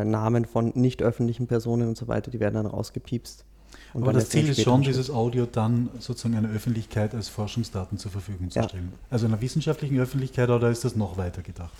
[0.00, 3.44] äh, Namen von nicht öffentlichen Personen und so weiter, die werden dann rausgepiepst.
[3.94, 8.10] Und Aber das Ziel ist schon, dieses Audio dann sozusagen einer Öffentlichkeit als Forschungsdaten zur
[8.10, 8.88] Verfügung zu stellen.
[8.92, 8.98] Ja.
[9.10, 11.72] Also einer wissenschaftlichen Öffentlichkeit oder ist das noch weiter gedacht?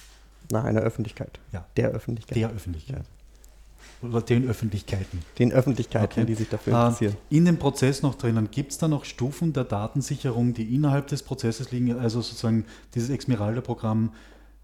[0.51, 1.39] Nach einer Öffentlichkeit.
[1.53, 1.65] Ja.
[1.77, 2.37] Der Öffentlichkeit.
[2.37, 2.99] Der Öffentlichkeit.
[2.99, 4.09] Ja.
[4.09, 5.21] Oder den Öffentlichkeiten.
[5.39, 6.27] Den Öffentlichkeiten, okay.
[6.27, 7.17] die sich dafür interessieren.
[7.31, 11.23] In dem Prozess noch drinnen, gibt es da noch Stufen der Datensicherung, die innerhalb des
[11.23, 11.97] Prozesses liegen?
[11.97, 14.11] Also sozusagen dieses Exmiralda-Programm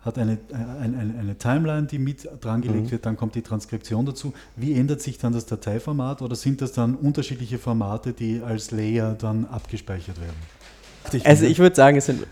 [0.00, 2.90] hat eine, eine, eine, Timeline, die mit drangelegt mhm.
[2.92, 4.32] wird, dann kommt die Transkription dazu.
[4.56, 9.14] Wie ändert sich dann das Dateiformat oder sind das dann unterschiedliche Formate, die als Layer
[9.14, 10.36] dann abgespeichert werden?
[11.12, 12.24] ich also ich würde sagen, es sind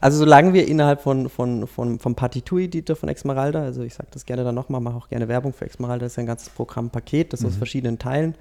[0.00, 4.26] also solange wir innerhalb von, von, von, vom Partitur-Editor von Exmeralda, also ich sage das
[4.26, 7.40] gerne dann nochmal, mache auch gerne Werbung für Exmeralda, das ist ein ganzes Programmpaket, das
[7.40, 7.48] mhm.
[7.48, 8.34] aus verschiedenen Teilen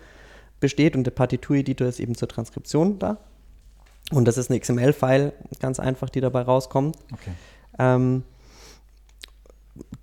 [0.60, 3.18] besteht und der Partitur-Editor ist eben zur Transkription da.
[4.12, 6.98] Und das ist eine XML-File, ganz einfach, die dabei rauskommt.
[7.12, 7.32] Okay.
[7.80, 8.24] Ähm,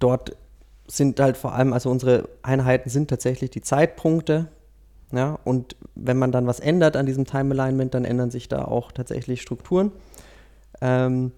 [0.02, 0.36] dort
[0.86, 4.48] sind halt vor allem, also unsere Einheiten sind tatsächlich die Zeitpunkte.
[5.12, 8.64] Ja, und wenn man dann was ändert an diesem Time Alignment, dann ändern sich da
[8.64, 9.92] auch tatsächlich Strukturen.
[10.80, 11.32] Ähm,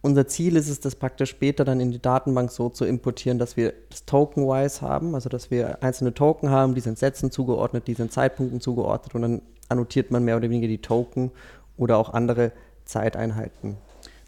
[0.00, 3.56] unser Ziel ist es, das praktisch später dann in die Datenbank so zu importieren, dass
[3.56, 7.94] wir das Token-wise haben, also dass wir einzelne Token haben, die sind Sätzen zugeordnet, die
[7.94, 11.30] sind Zeitpunkten zugeordnet und dann annotiert man mehr oder weniger die Token
[11.76, 12.52] oder auch andere
[12.84, 13.76] Zeiteinheiten.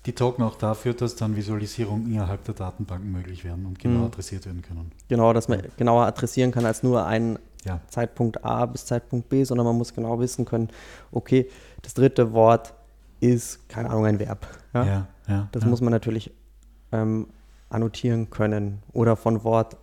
[0.06, 4.06] Die Token auch dafür, dass dann Visualisierungen innerhalb der Datenbanken möglich werden und genau mhm.
[4.06, 4.92] adressiert werden können.
[5.08, 7.80] Genau, dass man genauer adressieren kann als nur ein ja.
[7.88, 10.70] Zeitpunkt A bis Zeitpunkt B, sondern man muss genau wissen können,
[11.12, 11.50] okay,
[11.82, 12.72] das dritte Wort
[13.20, 14.46] ist, keine Ahnung, ein Verb.
[14.72, 16.32] Ja, ja, ja das muss man natürlich
[16.92, 17.26] ähm,
[17.68, 18.82] annotieren können.
[18.92, 19.76] Oder von Wort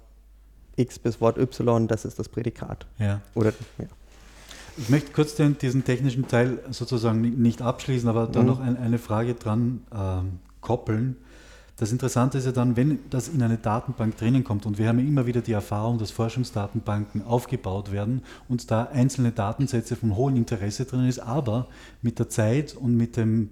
[0.76, 2.86] X bis Wort Y, das ist das Prädikat.
[2.98, 3.22] Ja.
[3.36, 3.86] Oder, ja.
[4.78, 8.46] Ich möchte kurz den, diesen technischen Teil sozusagen nicht abschließen, aber da mhm.
[8.46, 11.18] noch ein, eine Frage dran ähm, koppeln.
[11.78, 15.00] Das Interessante ist ja dann, wenn das in eine Datenbank drinnen kommt, und wir haben
[15.00, 20.36] ja immer wieder die Erfahrung, dass Forschungsdatenbanken aufgebaut werden und da einzelne Datensätze von hohem
[20.36, 21.68] Interesse drin ist, aber
[22.02, 23.52] mit der Zeit und mit dem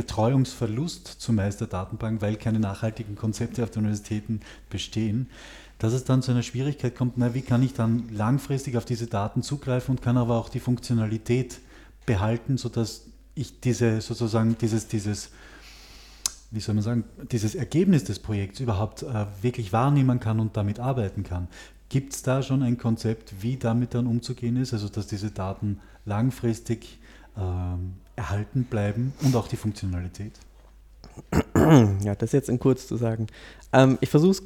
[0.00, 5.28] Betreuungsverlust zumeist der Datenbank, weil keine nachhaltigen Konzepte auf den Universitäten bestehen,
[5.78, 9.08] dass es dann zu einer Schwierigkeit kommt, na, wie kann ich dann langfristig auf diese
[9.08, 11.58] Daten zugreifen und kann aber auch die Funktionalität
[12.06, 15.32] behalten, sodass ich diese sozusagen dieses, dieses
[16.50, 20.80] wie soll man sagen, dieses Ergebnis des Projekts überhaupt äh, wirklich wahrnehmen kann und damit
[20.80, 21.46] arbeiten kann.
[21.90, 25.80] Gibt es da schon ein Konzept, wie damit dann umzugehen ist, also dass diese Daten
[26.06, 26.98] langfristig
[27.36, 30.32] ähm, erhalten bleiben und auch die Funktionalität?
[32.02, 33.26] Ja, das jetzt in kurz zu sagen.
[33.72, 34.42] Ähm, ich versuche es,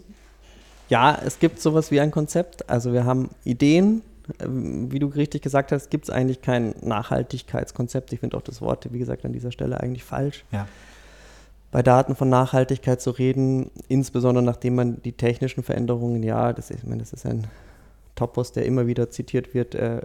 [0.88, 4.02] ja, es gibt sowas wie ein Konzept, also wir haben Ideen,
[4.40, 8.12] ähm, wie du richtig gesagt hast, gibt es eigentlich kein Nachhaltigkeitskonzept.
[8.12, 10.44] Ich finde auch das Wort, wie gesagt, an dieser Stelle eigentlich falsch.
[10.50, 10.66] Ja
[11.74, 16.84] bei Daten von Nachhaltigkeit zu reden, insbesondere nachdem man die technischen Veränderungen, ja, das ist,
[16.84, 17.48] ich meine, das ist ein
[18.14, 20.00] Topos, der immer wieder zitiert wird, äh,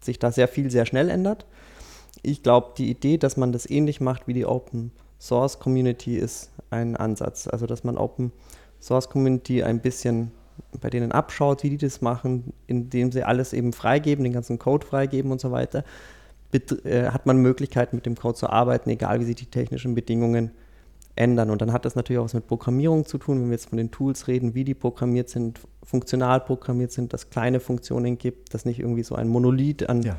[0.00, 1.46] sich da sehr viel, sehr schnell ändert.
[2.22, 6.50] Ich glaube, die Idee, dass man das ähnlich macht wie die Open Source Community, ist
[6.70, 7.46] ein Ansatz.
[7.46, 8.32] Also, dass man Open
[8.80, 10.32] Source Community ein bisschen
[10.80, 14.86] bei denen abschaut, wie die das machen, indem sie alles eben freigeben, den ganzen Code
[14.86, 15.84] freigeben und so weiter,
[16.84, 20.52] äh, hat man Möglichkeiten, mit dem Code zu arbeiten, egal wie sich die technischen Bedingungen
[21.14, 21.50] ändern.
[21.50, 23.78] Und dann hat das natürlich auch was mit Programmierung zu tun, wenn wir jetzt von
[23.78, 28.64] den Tools reden, wie die programmiert sind, funktional programmiert sind, dass kleine Funktionen gibt, dass
[28.64, 30.16] nicht irgendwie so ein Monolith an, ja.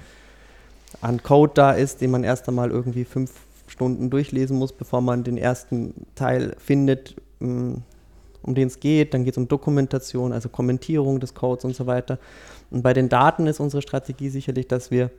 [1.01, 3.31] An Code da ist, den man erst einmal irgendwie fünf
[3.67, 7.75] Stunden durchlesen muss, bevor man den ersten Teil findet, mm,
[8.41, 9.13] um den es geht.
[9.13, 12.17] Dann geht es um Dokumentation, also Kommentierung des Codes und so weiter.
[12.71, 15.11] Und bei den Daten ist unsere Strategie sicherlich, dass wir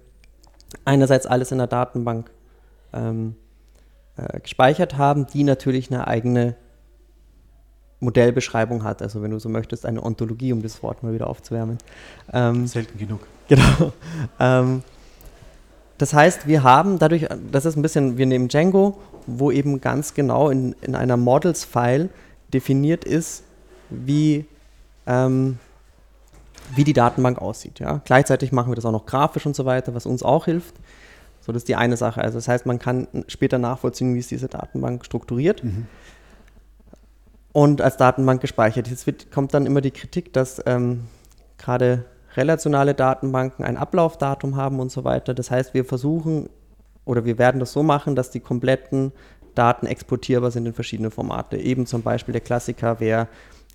[0.84, 2.30] einerseits alles in der Datenbank
[2.92, 3.34] ähm,
[4.16, 6.56] äh, gespeichert haben, die natürlich eine eigene
[8.00, 9.02] Modellbeschreibung hat.
[9.02, 11.78] Also wenn du so möchtest, eine Ontologie, um das Wort mal wieder aufzuwärmen.
[12.32, 13.20] Ähm, Selten genug.
[13.48, 13.94] Genau.
[14.38, 14.82] Ähm,
[15.98, 20.14] das heißt, wir haben dadurch, das ist ein bisschen, wir nehmen Django, wo eben ganz
[20.14, 22.08] genau in, in einer Models-File
[22.54, 23.42] definiert ist,
[23.90, 24.46] wie,
[25.06, 25.58] ähm,
[26.74, 27.80] wie die Datenbank aussieht.
[27.80, 28.00] Ja?
[28.04, 30.74] Gleichzeitig machen wir das auch noch grafisch und so weiter, was uns auch hilft.
[31.40, 32.22] So, das ist die eine Sache.
[32.22, 35.86] Also das heißt, man kann später nachvollziehen, wie ist diese Datenbank strukturiert mhm.
[37.52, 38.88] und als Datenbank gespeichert.
[38.88, 41.06] Jetzt wird, kommt dann immer die Kritik, dass ähm,
[41.56, 42.04] gerade
[42.36, 45.34] relationale Datenbanken ein Ablaufdatum haben und so weiter.
[45.34, 46.48] Das heißt, wir versuchen
[47.04, 49.12] oder wir werden das so machen, dass die kompletten
[49.54, 51.56] Daten exportierbar sind in verschiedene Formate.
[51.56, 53.28] Eben zum Beispiel der Klassiker wäre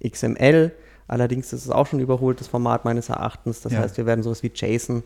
[0.07, 0.71] XML.
[1.07, 3.61] Allerdings ist es auch schon überholtes Format meines Erachtens.
[3.61, 3.79] Das ja.
[3.79, 5.03] heißt, wir werden sowas wie JSON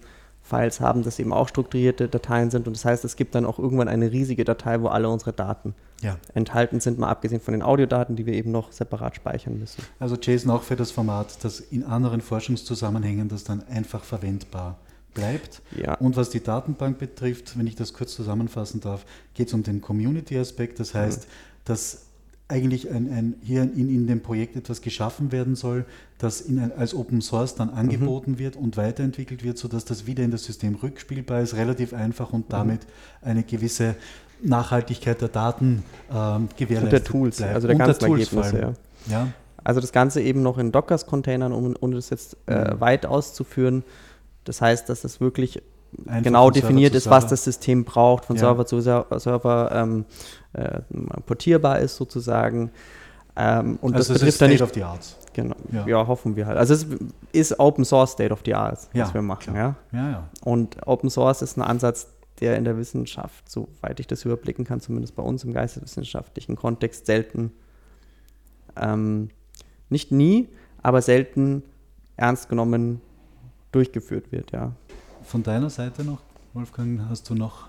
[0.48, 2.68] Files haben, das eben auch strukturierte Dateien sind.
[2.68, 5.76] Und das heißt, es gibt dann auch irgendwann eine riesige Datei, wo alle unsere Daten
[6.02, 6.18] ja.
[6.34, 9.84] enthalten sind, mal abgesehen von den Audiodaten, die wir eben noch separat speichern müssen.
[10.00, 14.78] Also JSON auch für das Format, das in anderen Forschungszusammenhängen das dann einfach verwendbar
[15.14, 15.62] bleibt.
[15.76, 15.96] Ja.
[15.96, 19.82] Und was die Datenbank betrifft, wenn ich das kurz zusammenfassen darf, geht es um den
[19.82, 20.80] Community-Aspekt.
[20.80, 21.32] Das heißt, mhm.
[21.66, 22.07] dass
[22.50, 25.86] eigentlich ein, ein, hier in, in dem Projekt etwas geschaffen werden soll,
[26.18, 28.40] das ein, als Open Source dann angeboten mhm.
[28.40, 32.48] wird und weiterentwickelt wird, sodass das wieder in das System rückspielbar ist, relativ einfach und
[32.48, 32.52] mhm.
[32.52, 33.28] damit mhm.
[33.30, 33.96] eine gewisse
[34.42, 35.84] Nachhaltigkeit der Daten
[36.14, 37.56] ähm, gewährleistet und der Tools, bleibt.
[37.56, 38.74] also der ganzen Ergebnisse, ja.
[39.10, 39.28] ja.
[39.64, 42.80] Also das Ganze eben noch in Dockers-Containern, um, um das jetzt äh, mhm.
[42.80, 43.84] weit auszuführen.
[44.46, 45.62] Das heißt, dass das wirklich
[46.06, 48.42] Einfach genau definiert ist, was das System braucht, von ja.
[48.42, 50.06] Server zu Server ähm,
[50.58, 50.82] äh,
[51.26, 52.72] portierbar ist sozusagen.
[53.36, 54.62] Ähm, und also das betrifft dann nicht.
[54.62, 55.16] of the Arts.
[55.34, 55.56] Genau.
[55.72, 55.88] Ja.
[55.88, 56.08] ja.
[56.08, 56.58] hoffen wir halt.
[56.58, 56.88] Also es
[57.32, 59.56] ist Open Source State of the Arts, was wir machen.
[59.56, 59.76] Ja?
[59.92, 60.30] Ja, ja.
[60.44, 62.08] Und Open Source ist ein Ansatz,
[62.40, 67.06] der in der Wissenschaft, soweit ich das überblicken kann, zumindest bei uns im geisteswissenschaftlichen Kontext,
[67.06, 67.52] selten,
[68.76, 69.30] ähm,
[69.90, 70.50] nicht nie,
[70.82, 71.64] aber selten
[72.16, 73.02] ernst genommen
[73.72, 74.72] durchgeführt wird, ja.
[75.24, 76.20] Von deiner Seite noch,
[76.54, 77.68] Wolfgang, hast du noch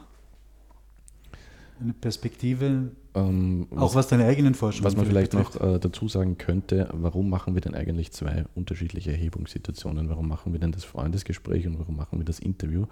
[1.81, 5.61] eine Perspektive, ähm, auch was, was deine eigenen Forschungen Was man vielleicht betrifft.
[5.61, 10.09] noch äh, dazu sagen könnte, warum machen wir denn eigentlich zwei unterschiedliche Erhebungssituationen?
[10.09, 12.87] Warum machen wir denn das Freundesgespräch und warum machen wir das Interview?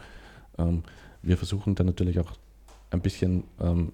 [0.59, 0.83] Ähm,
[1.23, 2.33] wir versuchen dann natürlich auch
[2.91, 3.93] ein bisschen, ähm,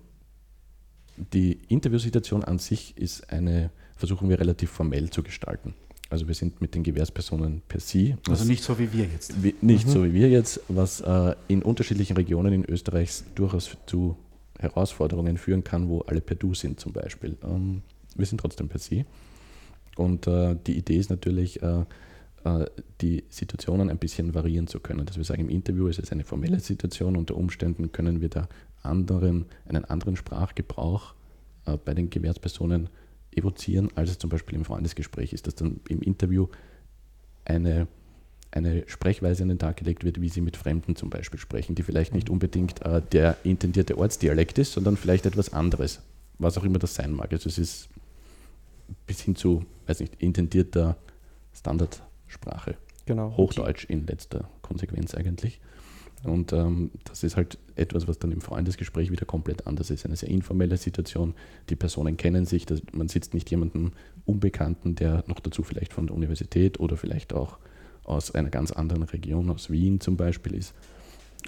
[1.32, 5.74] die Interviewsituation an sich ist eine, versuchen wir relativ formell zu gestalten.
[6.12, 8.18] Also wir sind mit den Gewährspersonen per se.
[8.28, 9.42] Also nicht so wie wir jetzt.
[9.42, 9.90] Wie, nicht mhm.
[9.90, 14.16] so wie wir jetzt, was äh, in unterschiedlichen Regionen in Österreich durchaus zu
[14.62, 17.36] Herausforderungen führen kann, wo alle per Du sind zum Beispiel.
[17.42, 17.82] Ähm,
[18.14, 19.04] wir sind trotzdem per se.
[19.96, 21.84] Und äh, die Idee ist natürlich, äh,
[22.44, 22.66] äh,
[23.00, 25.06] die Situationen ein bisschen variieren zu können.
[25.06, 28.48] Dass wir sagen, im Interview ist es eine formelle Situation, unter Umständen können wir da
[28.82, 31.14] anderen, einen anderen Sprachgebrauch
[31.66, 32.88] äh, bei den Gewährspersonen
[33.30, 36.48] evozieren, als es zum Beispiel im Freundesgespräch ist, dass dann im Interview
[37.44, 37.86] eine,
[38.52, 41.82] eine Sprechweise an den Tag gelegt wird, wie sie mit Fremden zum Beispiel sprechen, die
[41.82, 46.00] vielleicht nicht unbedingt äh, der intendierte Ortsdialekt ist, sondern vielleicht etwas anderes,
[46.38, 47.32] was auch immer das sein mag.
[47.32, 47.88] Also es ist
[49.06, 50.96] bis hin zu, weiß nicht, intendierter
[51.54, 52.76] Standardsprache.
[53.06, 53.36] Genau.
[53.36, 55.60] Hochdeutsch in letzter Konsequenz eigentlich.
[56.24, 60.06] Und ähm, das ist halt etwas, was dann im Freundesgespräch wieder komplett anders ist.
[60.06, 61.34] Eine sehr informelle Situation.
[61.68, 62.66] Die Personen kennen sich.
[62.92, 63.92] Man sitzt nicht jemandem
[64.24, 67.58] Unbekannten, der noch dazu vielleicht von der Universität oder vielleicht auch
[68.04, 70.74] aus einer ganz anderen Region, aus Wien zum Beispiel ist.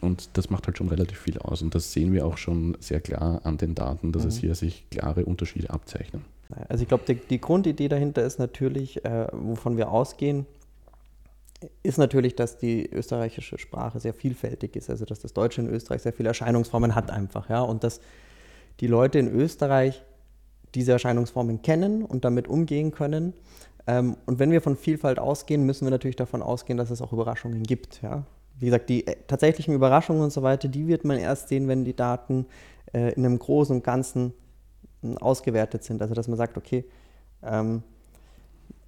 [0.01, 1.63] Und das macht halt schon relativ viel aus.
[1.63, 4.29] Und das sehen wir auch schon sehr klar an den Daten, dass mhm.
[4.29, 6.25] es hier sich klare Unterschiede abzeichnen.
[6.69, 10.47] Also ich glaube, die, die, Grundidee dahinter ist natürlich, äh, wovon wir ausgehen,
[11.83, 16.03] ist natürlich, dass die österreichische Sprache sehr vielfältig ist, also dass das Deutsche in Österreich
[16.03, 18.01] sehr viele Erscheinungsformen hat einfach, ja, und dass
[18.81, 20.03] die Leute in Österreich
[20.75, 23.33] diese Erscheinungsformen kennen und damit umgehen können.
[23.87, 27.13] Ähm, und wenn wir von Vielfalt ausgehen, müssen wir natürlich davon ausgehen, dass es auch
[27.13, 28.25] Überraschungen gibt, ja.
[28.59, 31.85] Wie gesagt, die äh, tatsächlichen Überraschungen und so weiter, die wird man erst sehen, wenn
[31.85, 32.47] die Daten
[32.93, 34.33] äh, in einem Großen und Ganzen
[35.03, 36.01] äh, ausgewertet sind.
[36.01, 36.85] Also dass man sagt, okay,
[37.43, 37.83] ähm,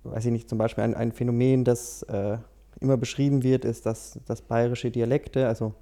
[0.05, 2.39] weiß ich nicht, zum Beispiel ein, ein Phänomen, das äh,
[2.81, 5.75] immer beschrieben wird, ist, dass, dass bayerische Dialekte, also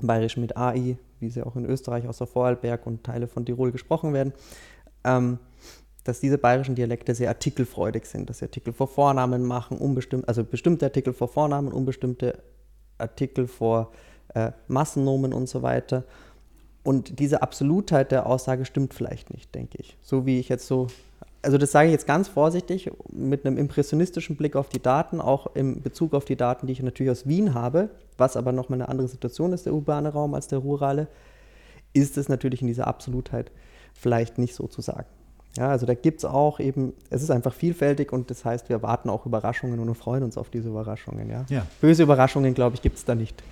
[0.00, 4.12] bayerisch mit AI, wie sie auch in Österreich außer Vorarlberg und Teile von Tirol gesprochen
[4.12, 4.32] werden,
[5.04, 5.38] ähm,
[6.08, 10.42] dass diese bayerischen Dialekte sehr artikelfreudig sind, dass sie Artikel vor Vornamen machen, unbestimmt, also
[10.42, 12.38] bestimmte Artikel vor Vornamen, unbestimmte
[12.96, 13.92] Artikel vor
[14.32, 16.04] äh, Massennomen und so weiter.
[16.82, 19.98] Und diese Absolutheit der Aussage stimmt vielleicht nicht, denke ich.
[20.00, 20.86] So wie ich jetzt so
[21.42, 25.54] also das sage ich jetzt ganz vorsichtig, mit einem impressionistischen Blick auf die Daten, auch
[25.54, 28.88] im Bezug auf die Daten, die ich natürlich aus Wien habe, was aber nochmal eine
[28.88, 31.06] andere Situation ist, der urbane Raum als der rurale,
[31.92, 33.52] ist es natürlich in dieser Absolutheit
[33.92, 35.06] vielleicht nicht so zu sagen.
[35.56, 38.76] Ja, also da gibt es auch eben, es ist einfach vielfältig und das heißt, wir
[38.76, 41.28] erwarten auch Überraschungen und freuen uns auf diese Überraschungen.
[41.28, 41.46] Ja?
[41.48, 41.66] ja.
[41.80, 43.42] Böse Überraschungen, glaube ich, gibt es da nicht.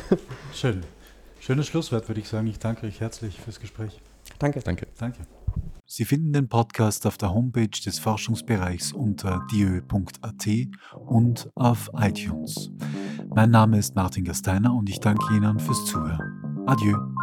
[0.52, 0.82] Schön.
[1.40, 2.46] Schönes Schlusswort, würde ich sagen.
[2.46, 4.00] Ich danke euch herzlich fürs Gespräch.
[4.38, 4.60] Danke.
[4.60, 4.86] Danke.
[4.98, 5.18] Danke.
[5.86, 10.46] Sie finden den Podcast auf der Homepage des Forschungsbereichs unter diö.at
[10.94, 12.70] und auf iTunes.
[13.34, 16.64] Mein Name ist Martin Gasteiner und ich danke Ihnen fürs Zuhören.
[16.66, 17.17] Adieu.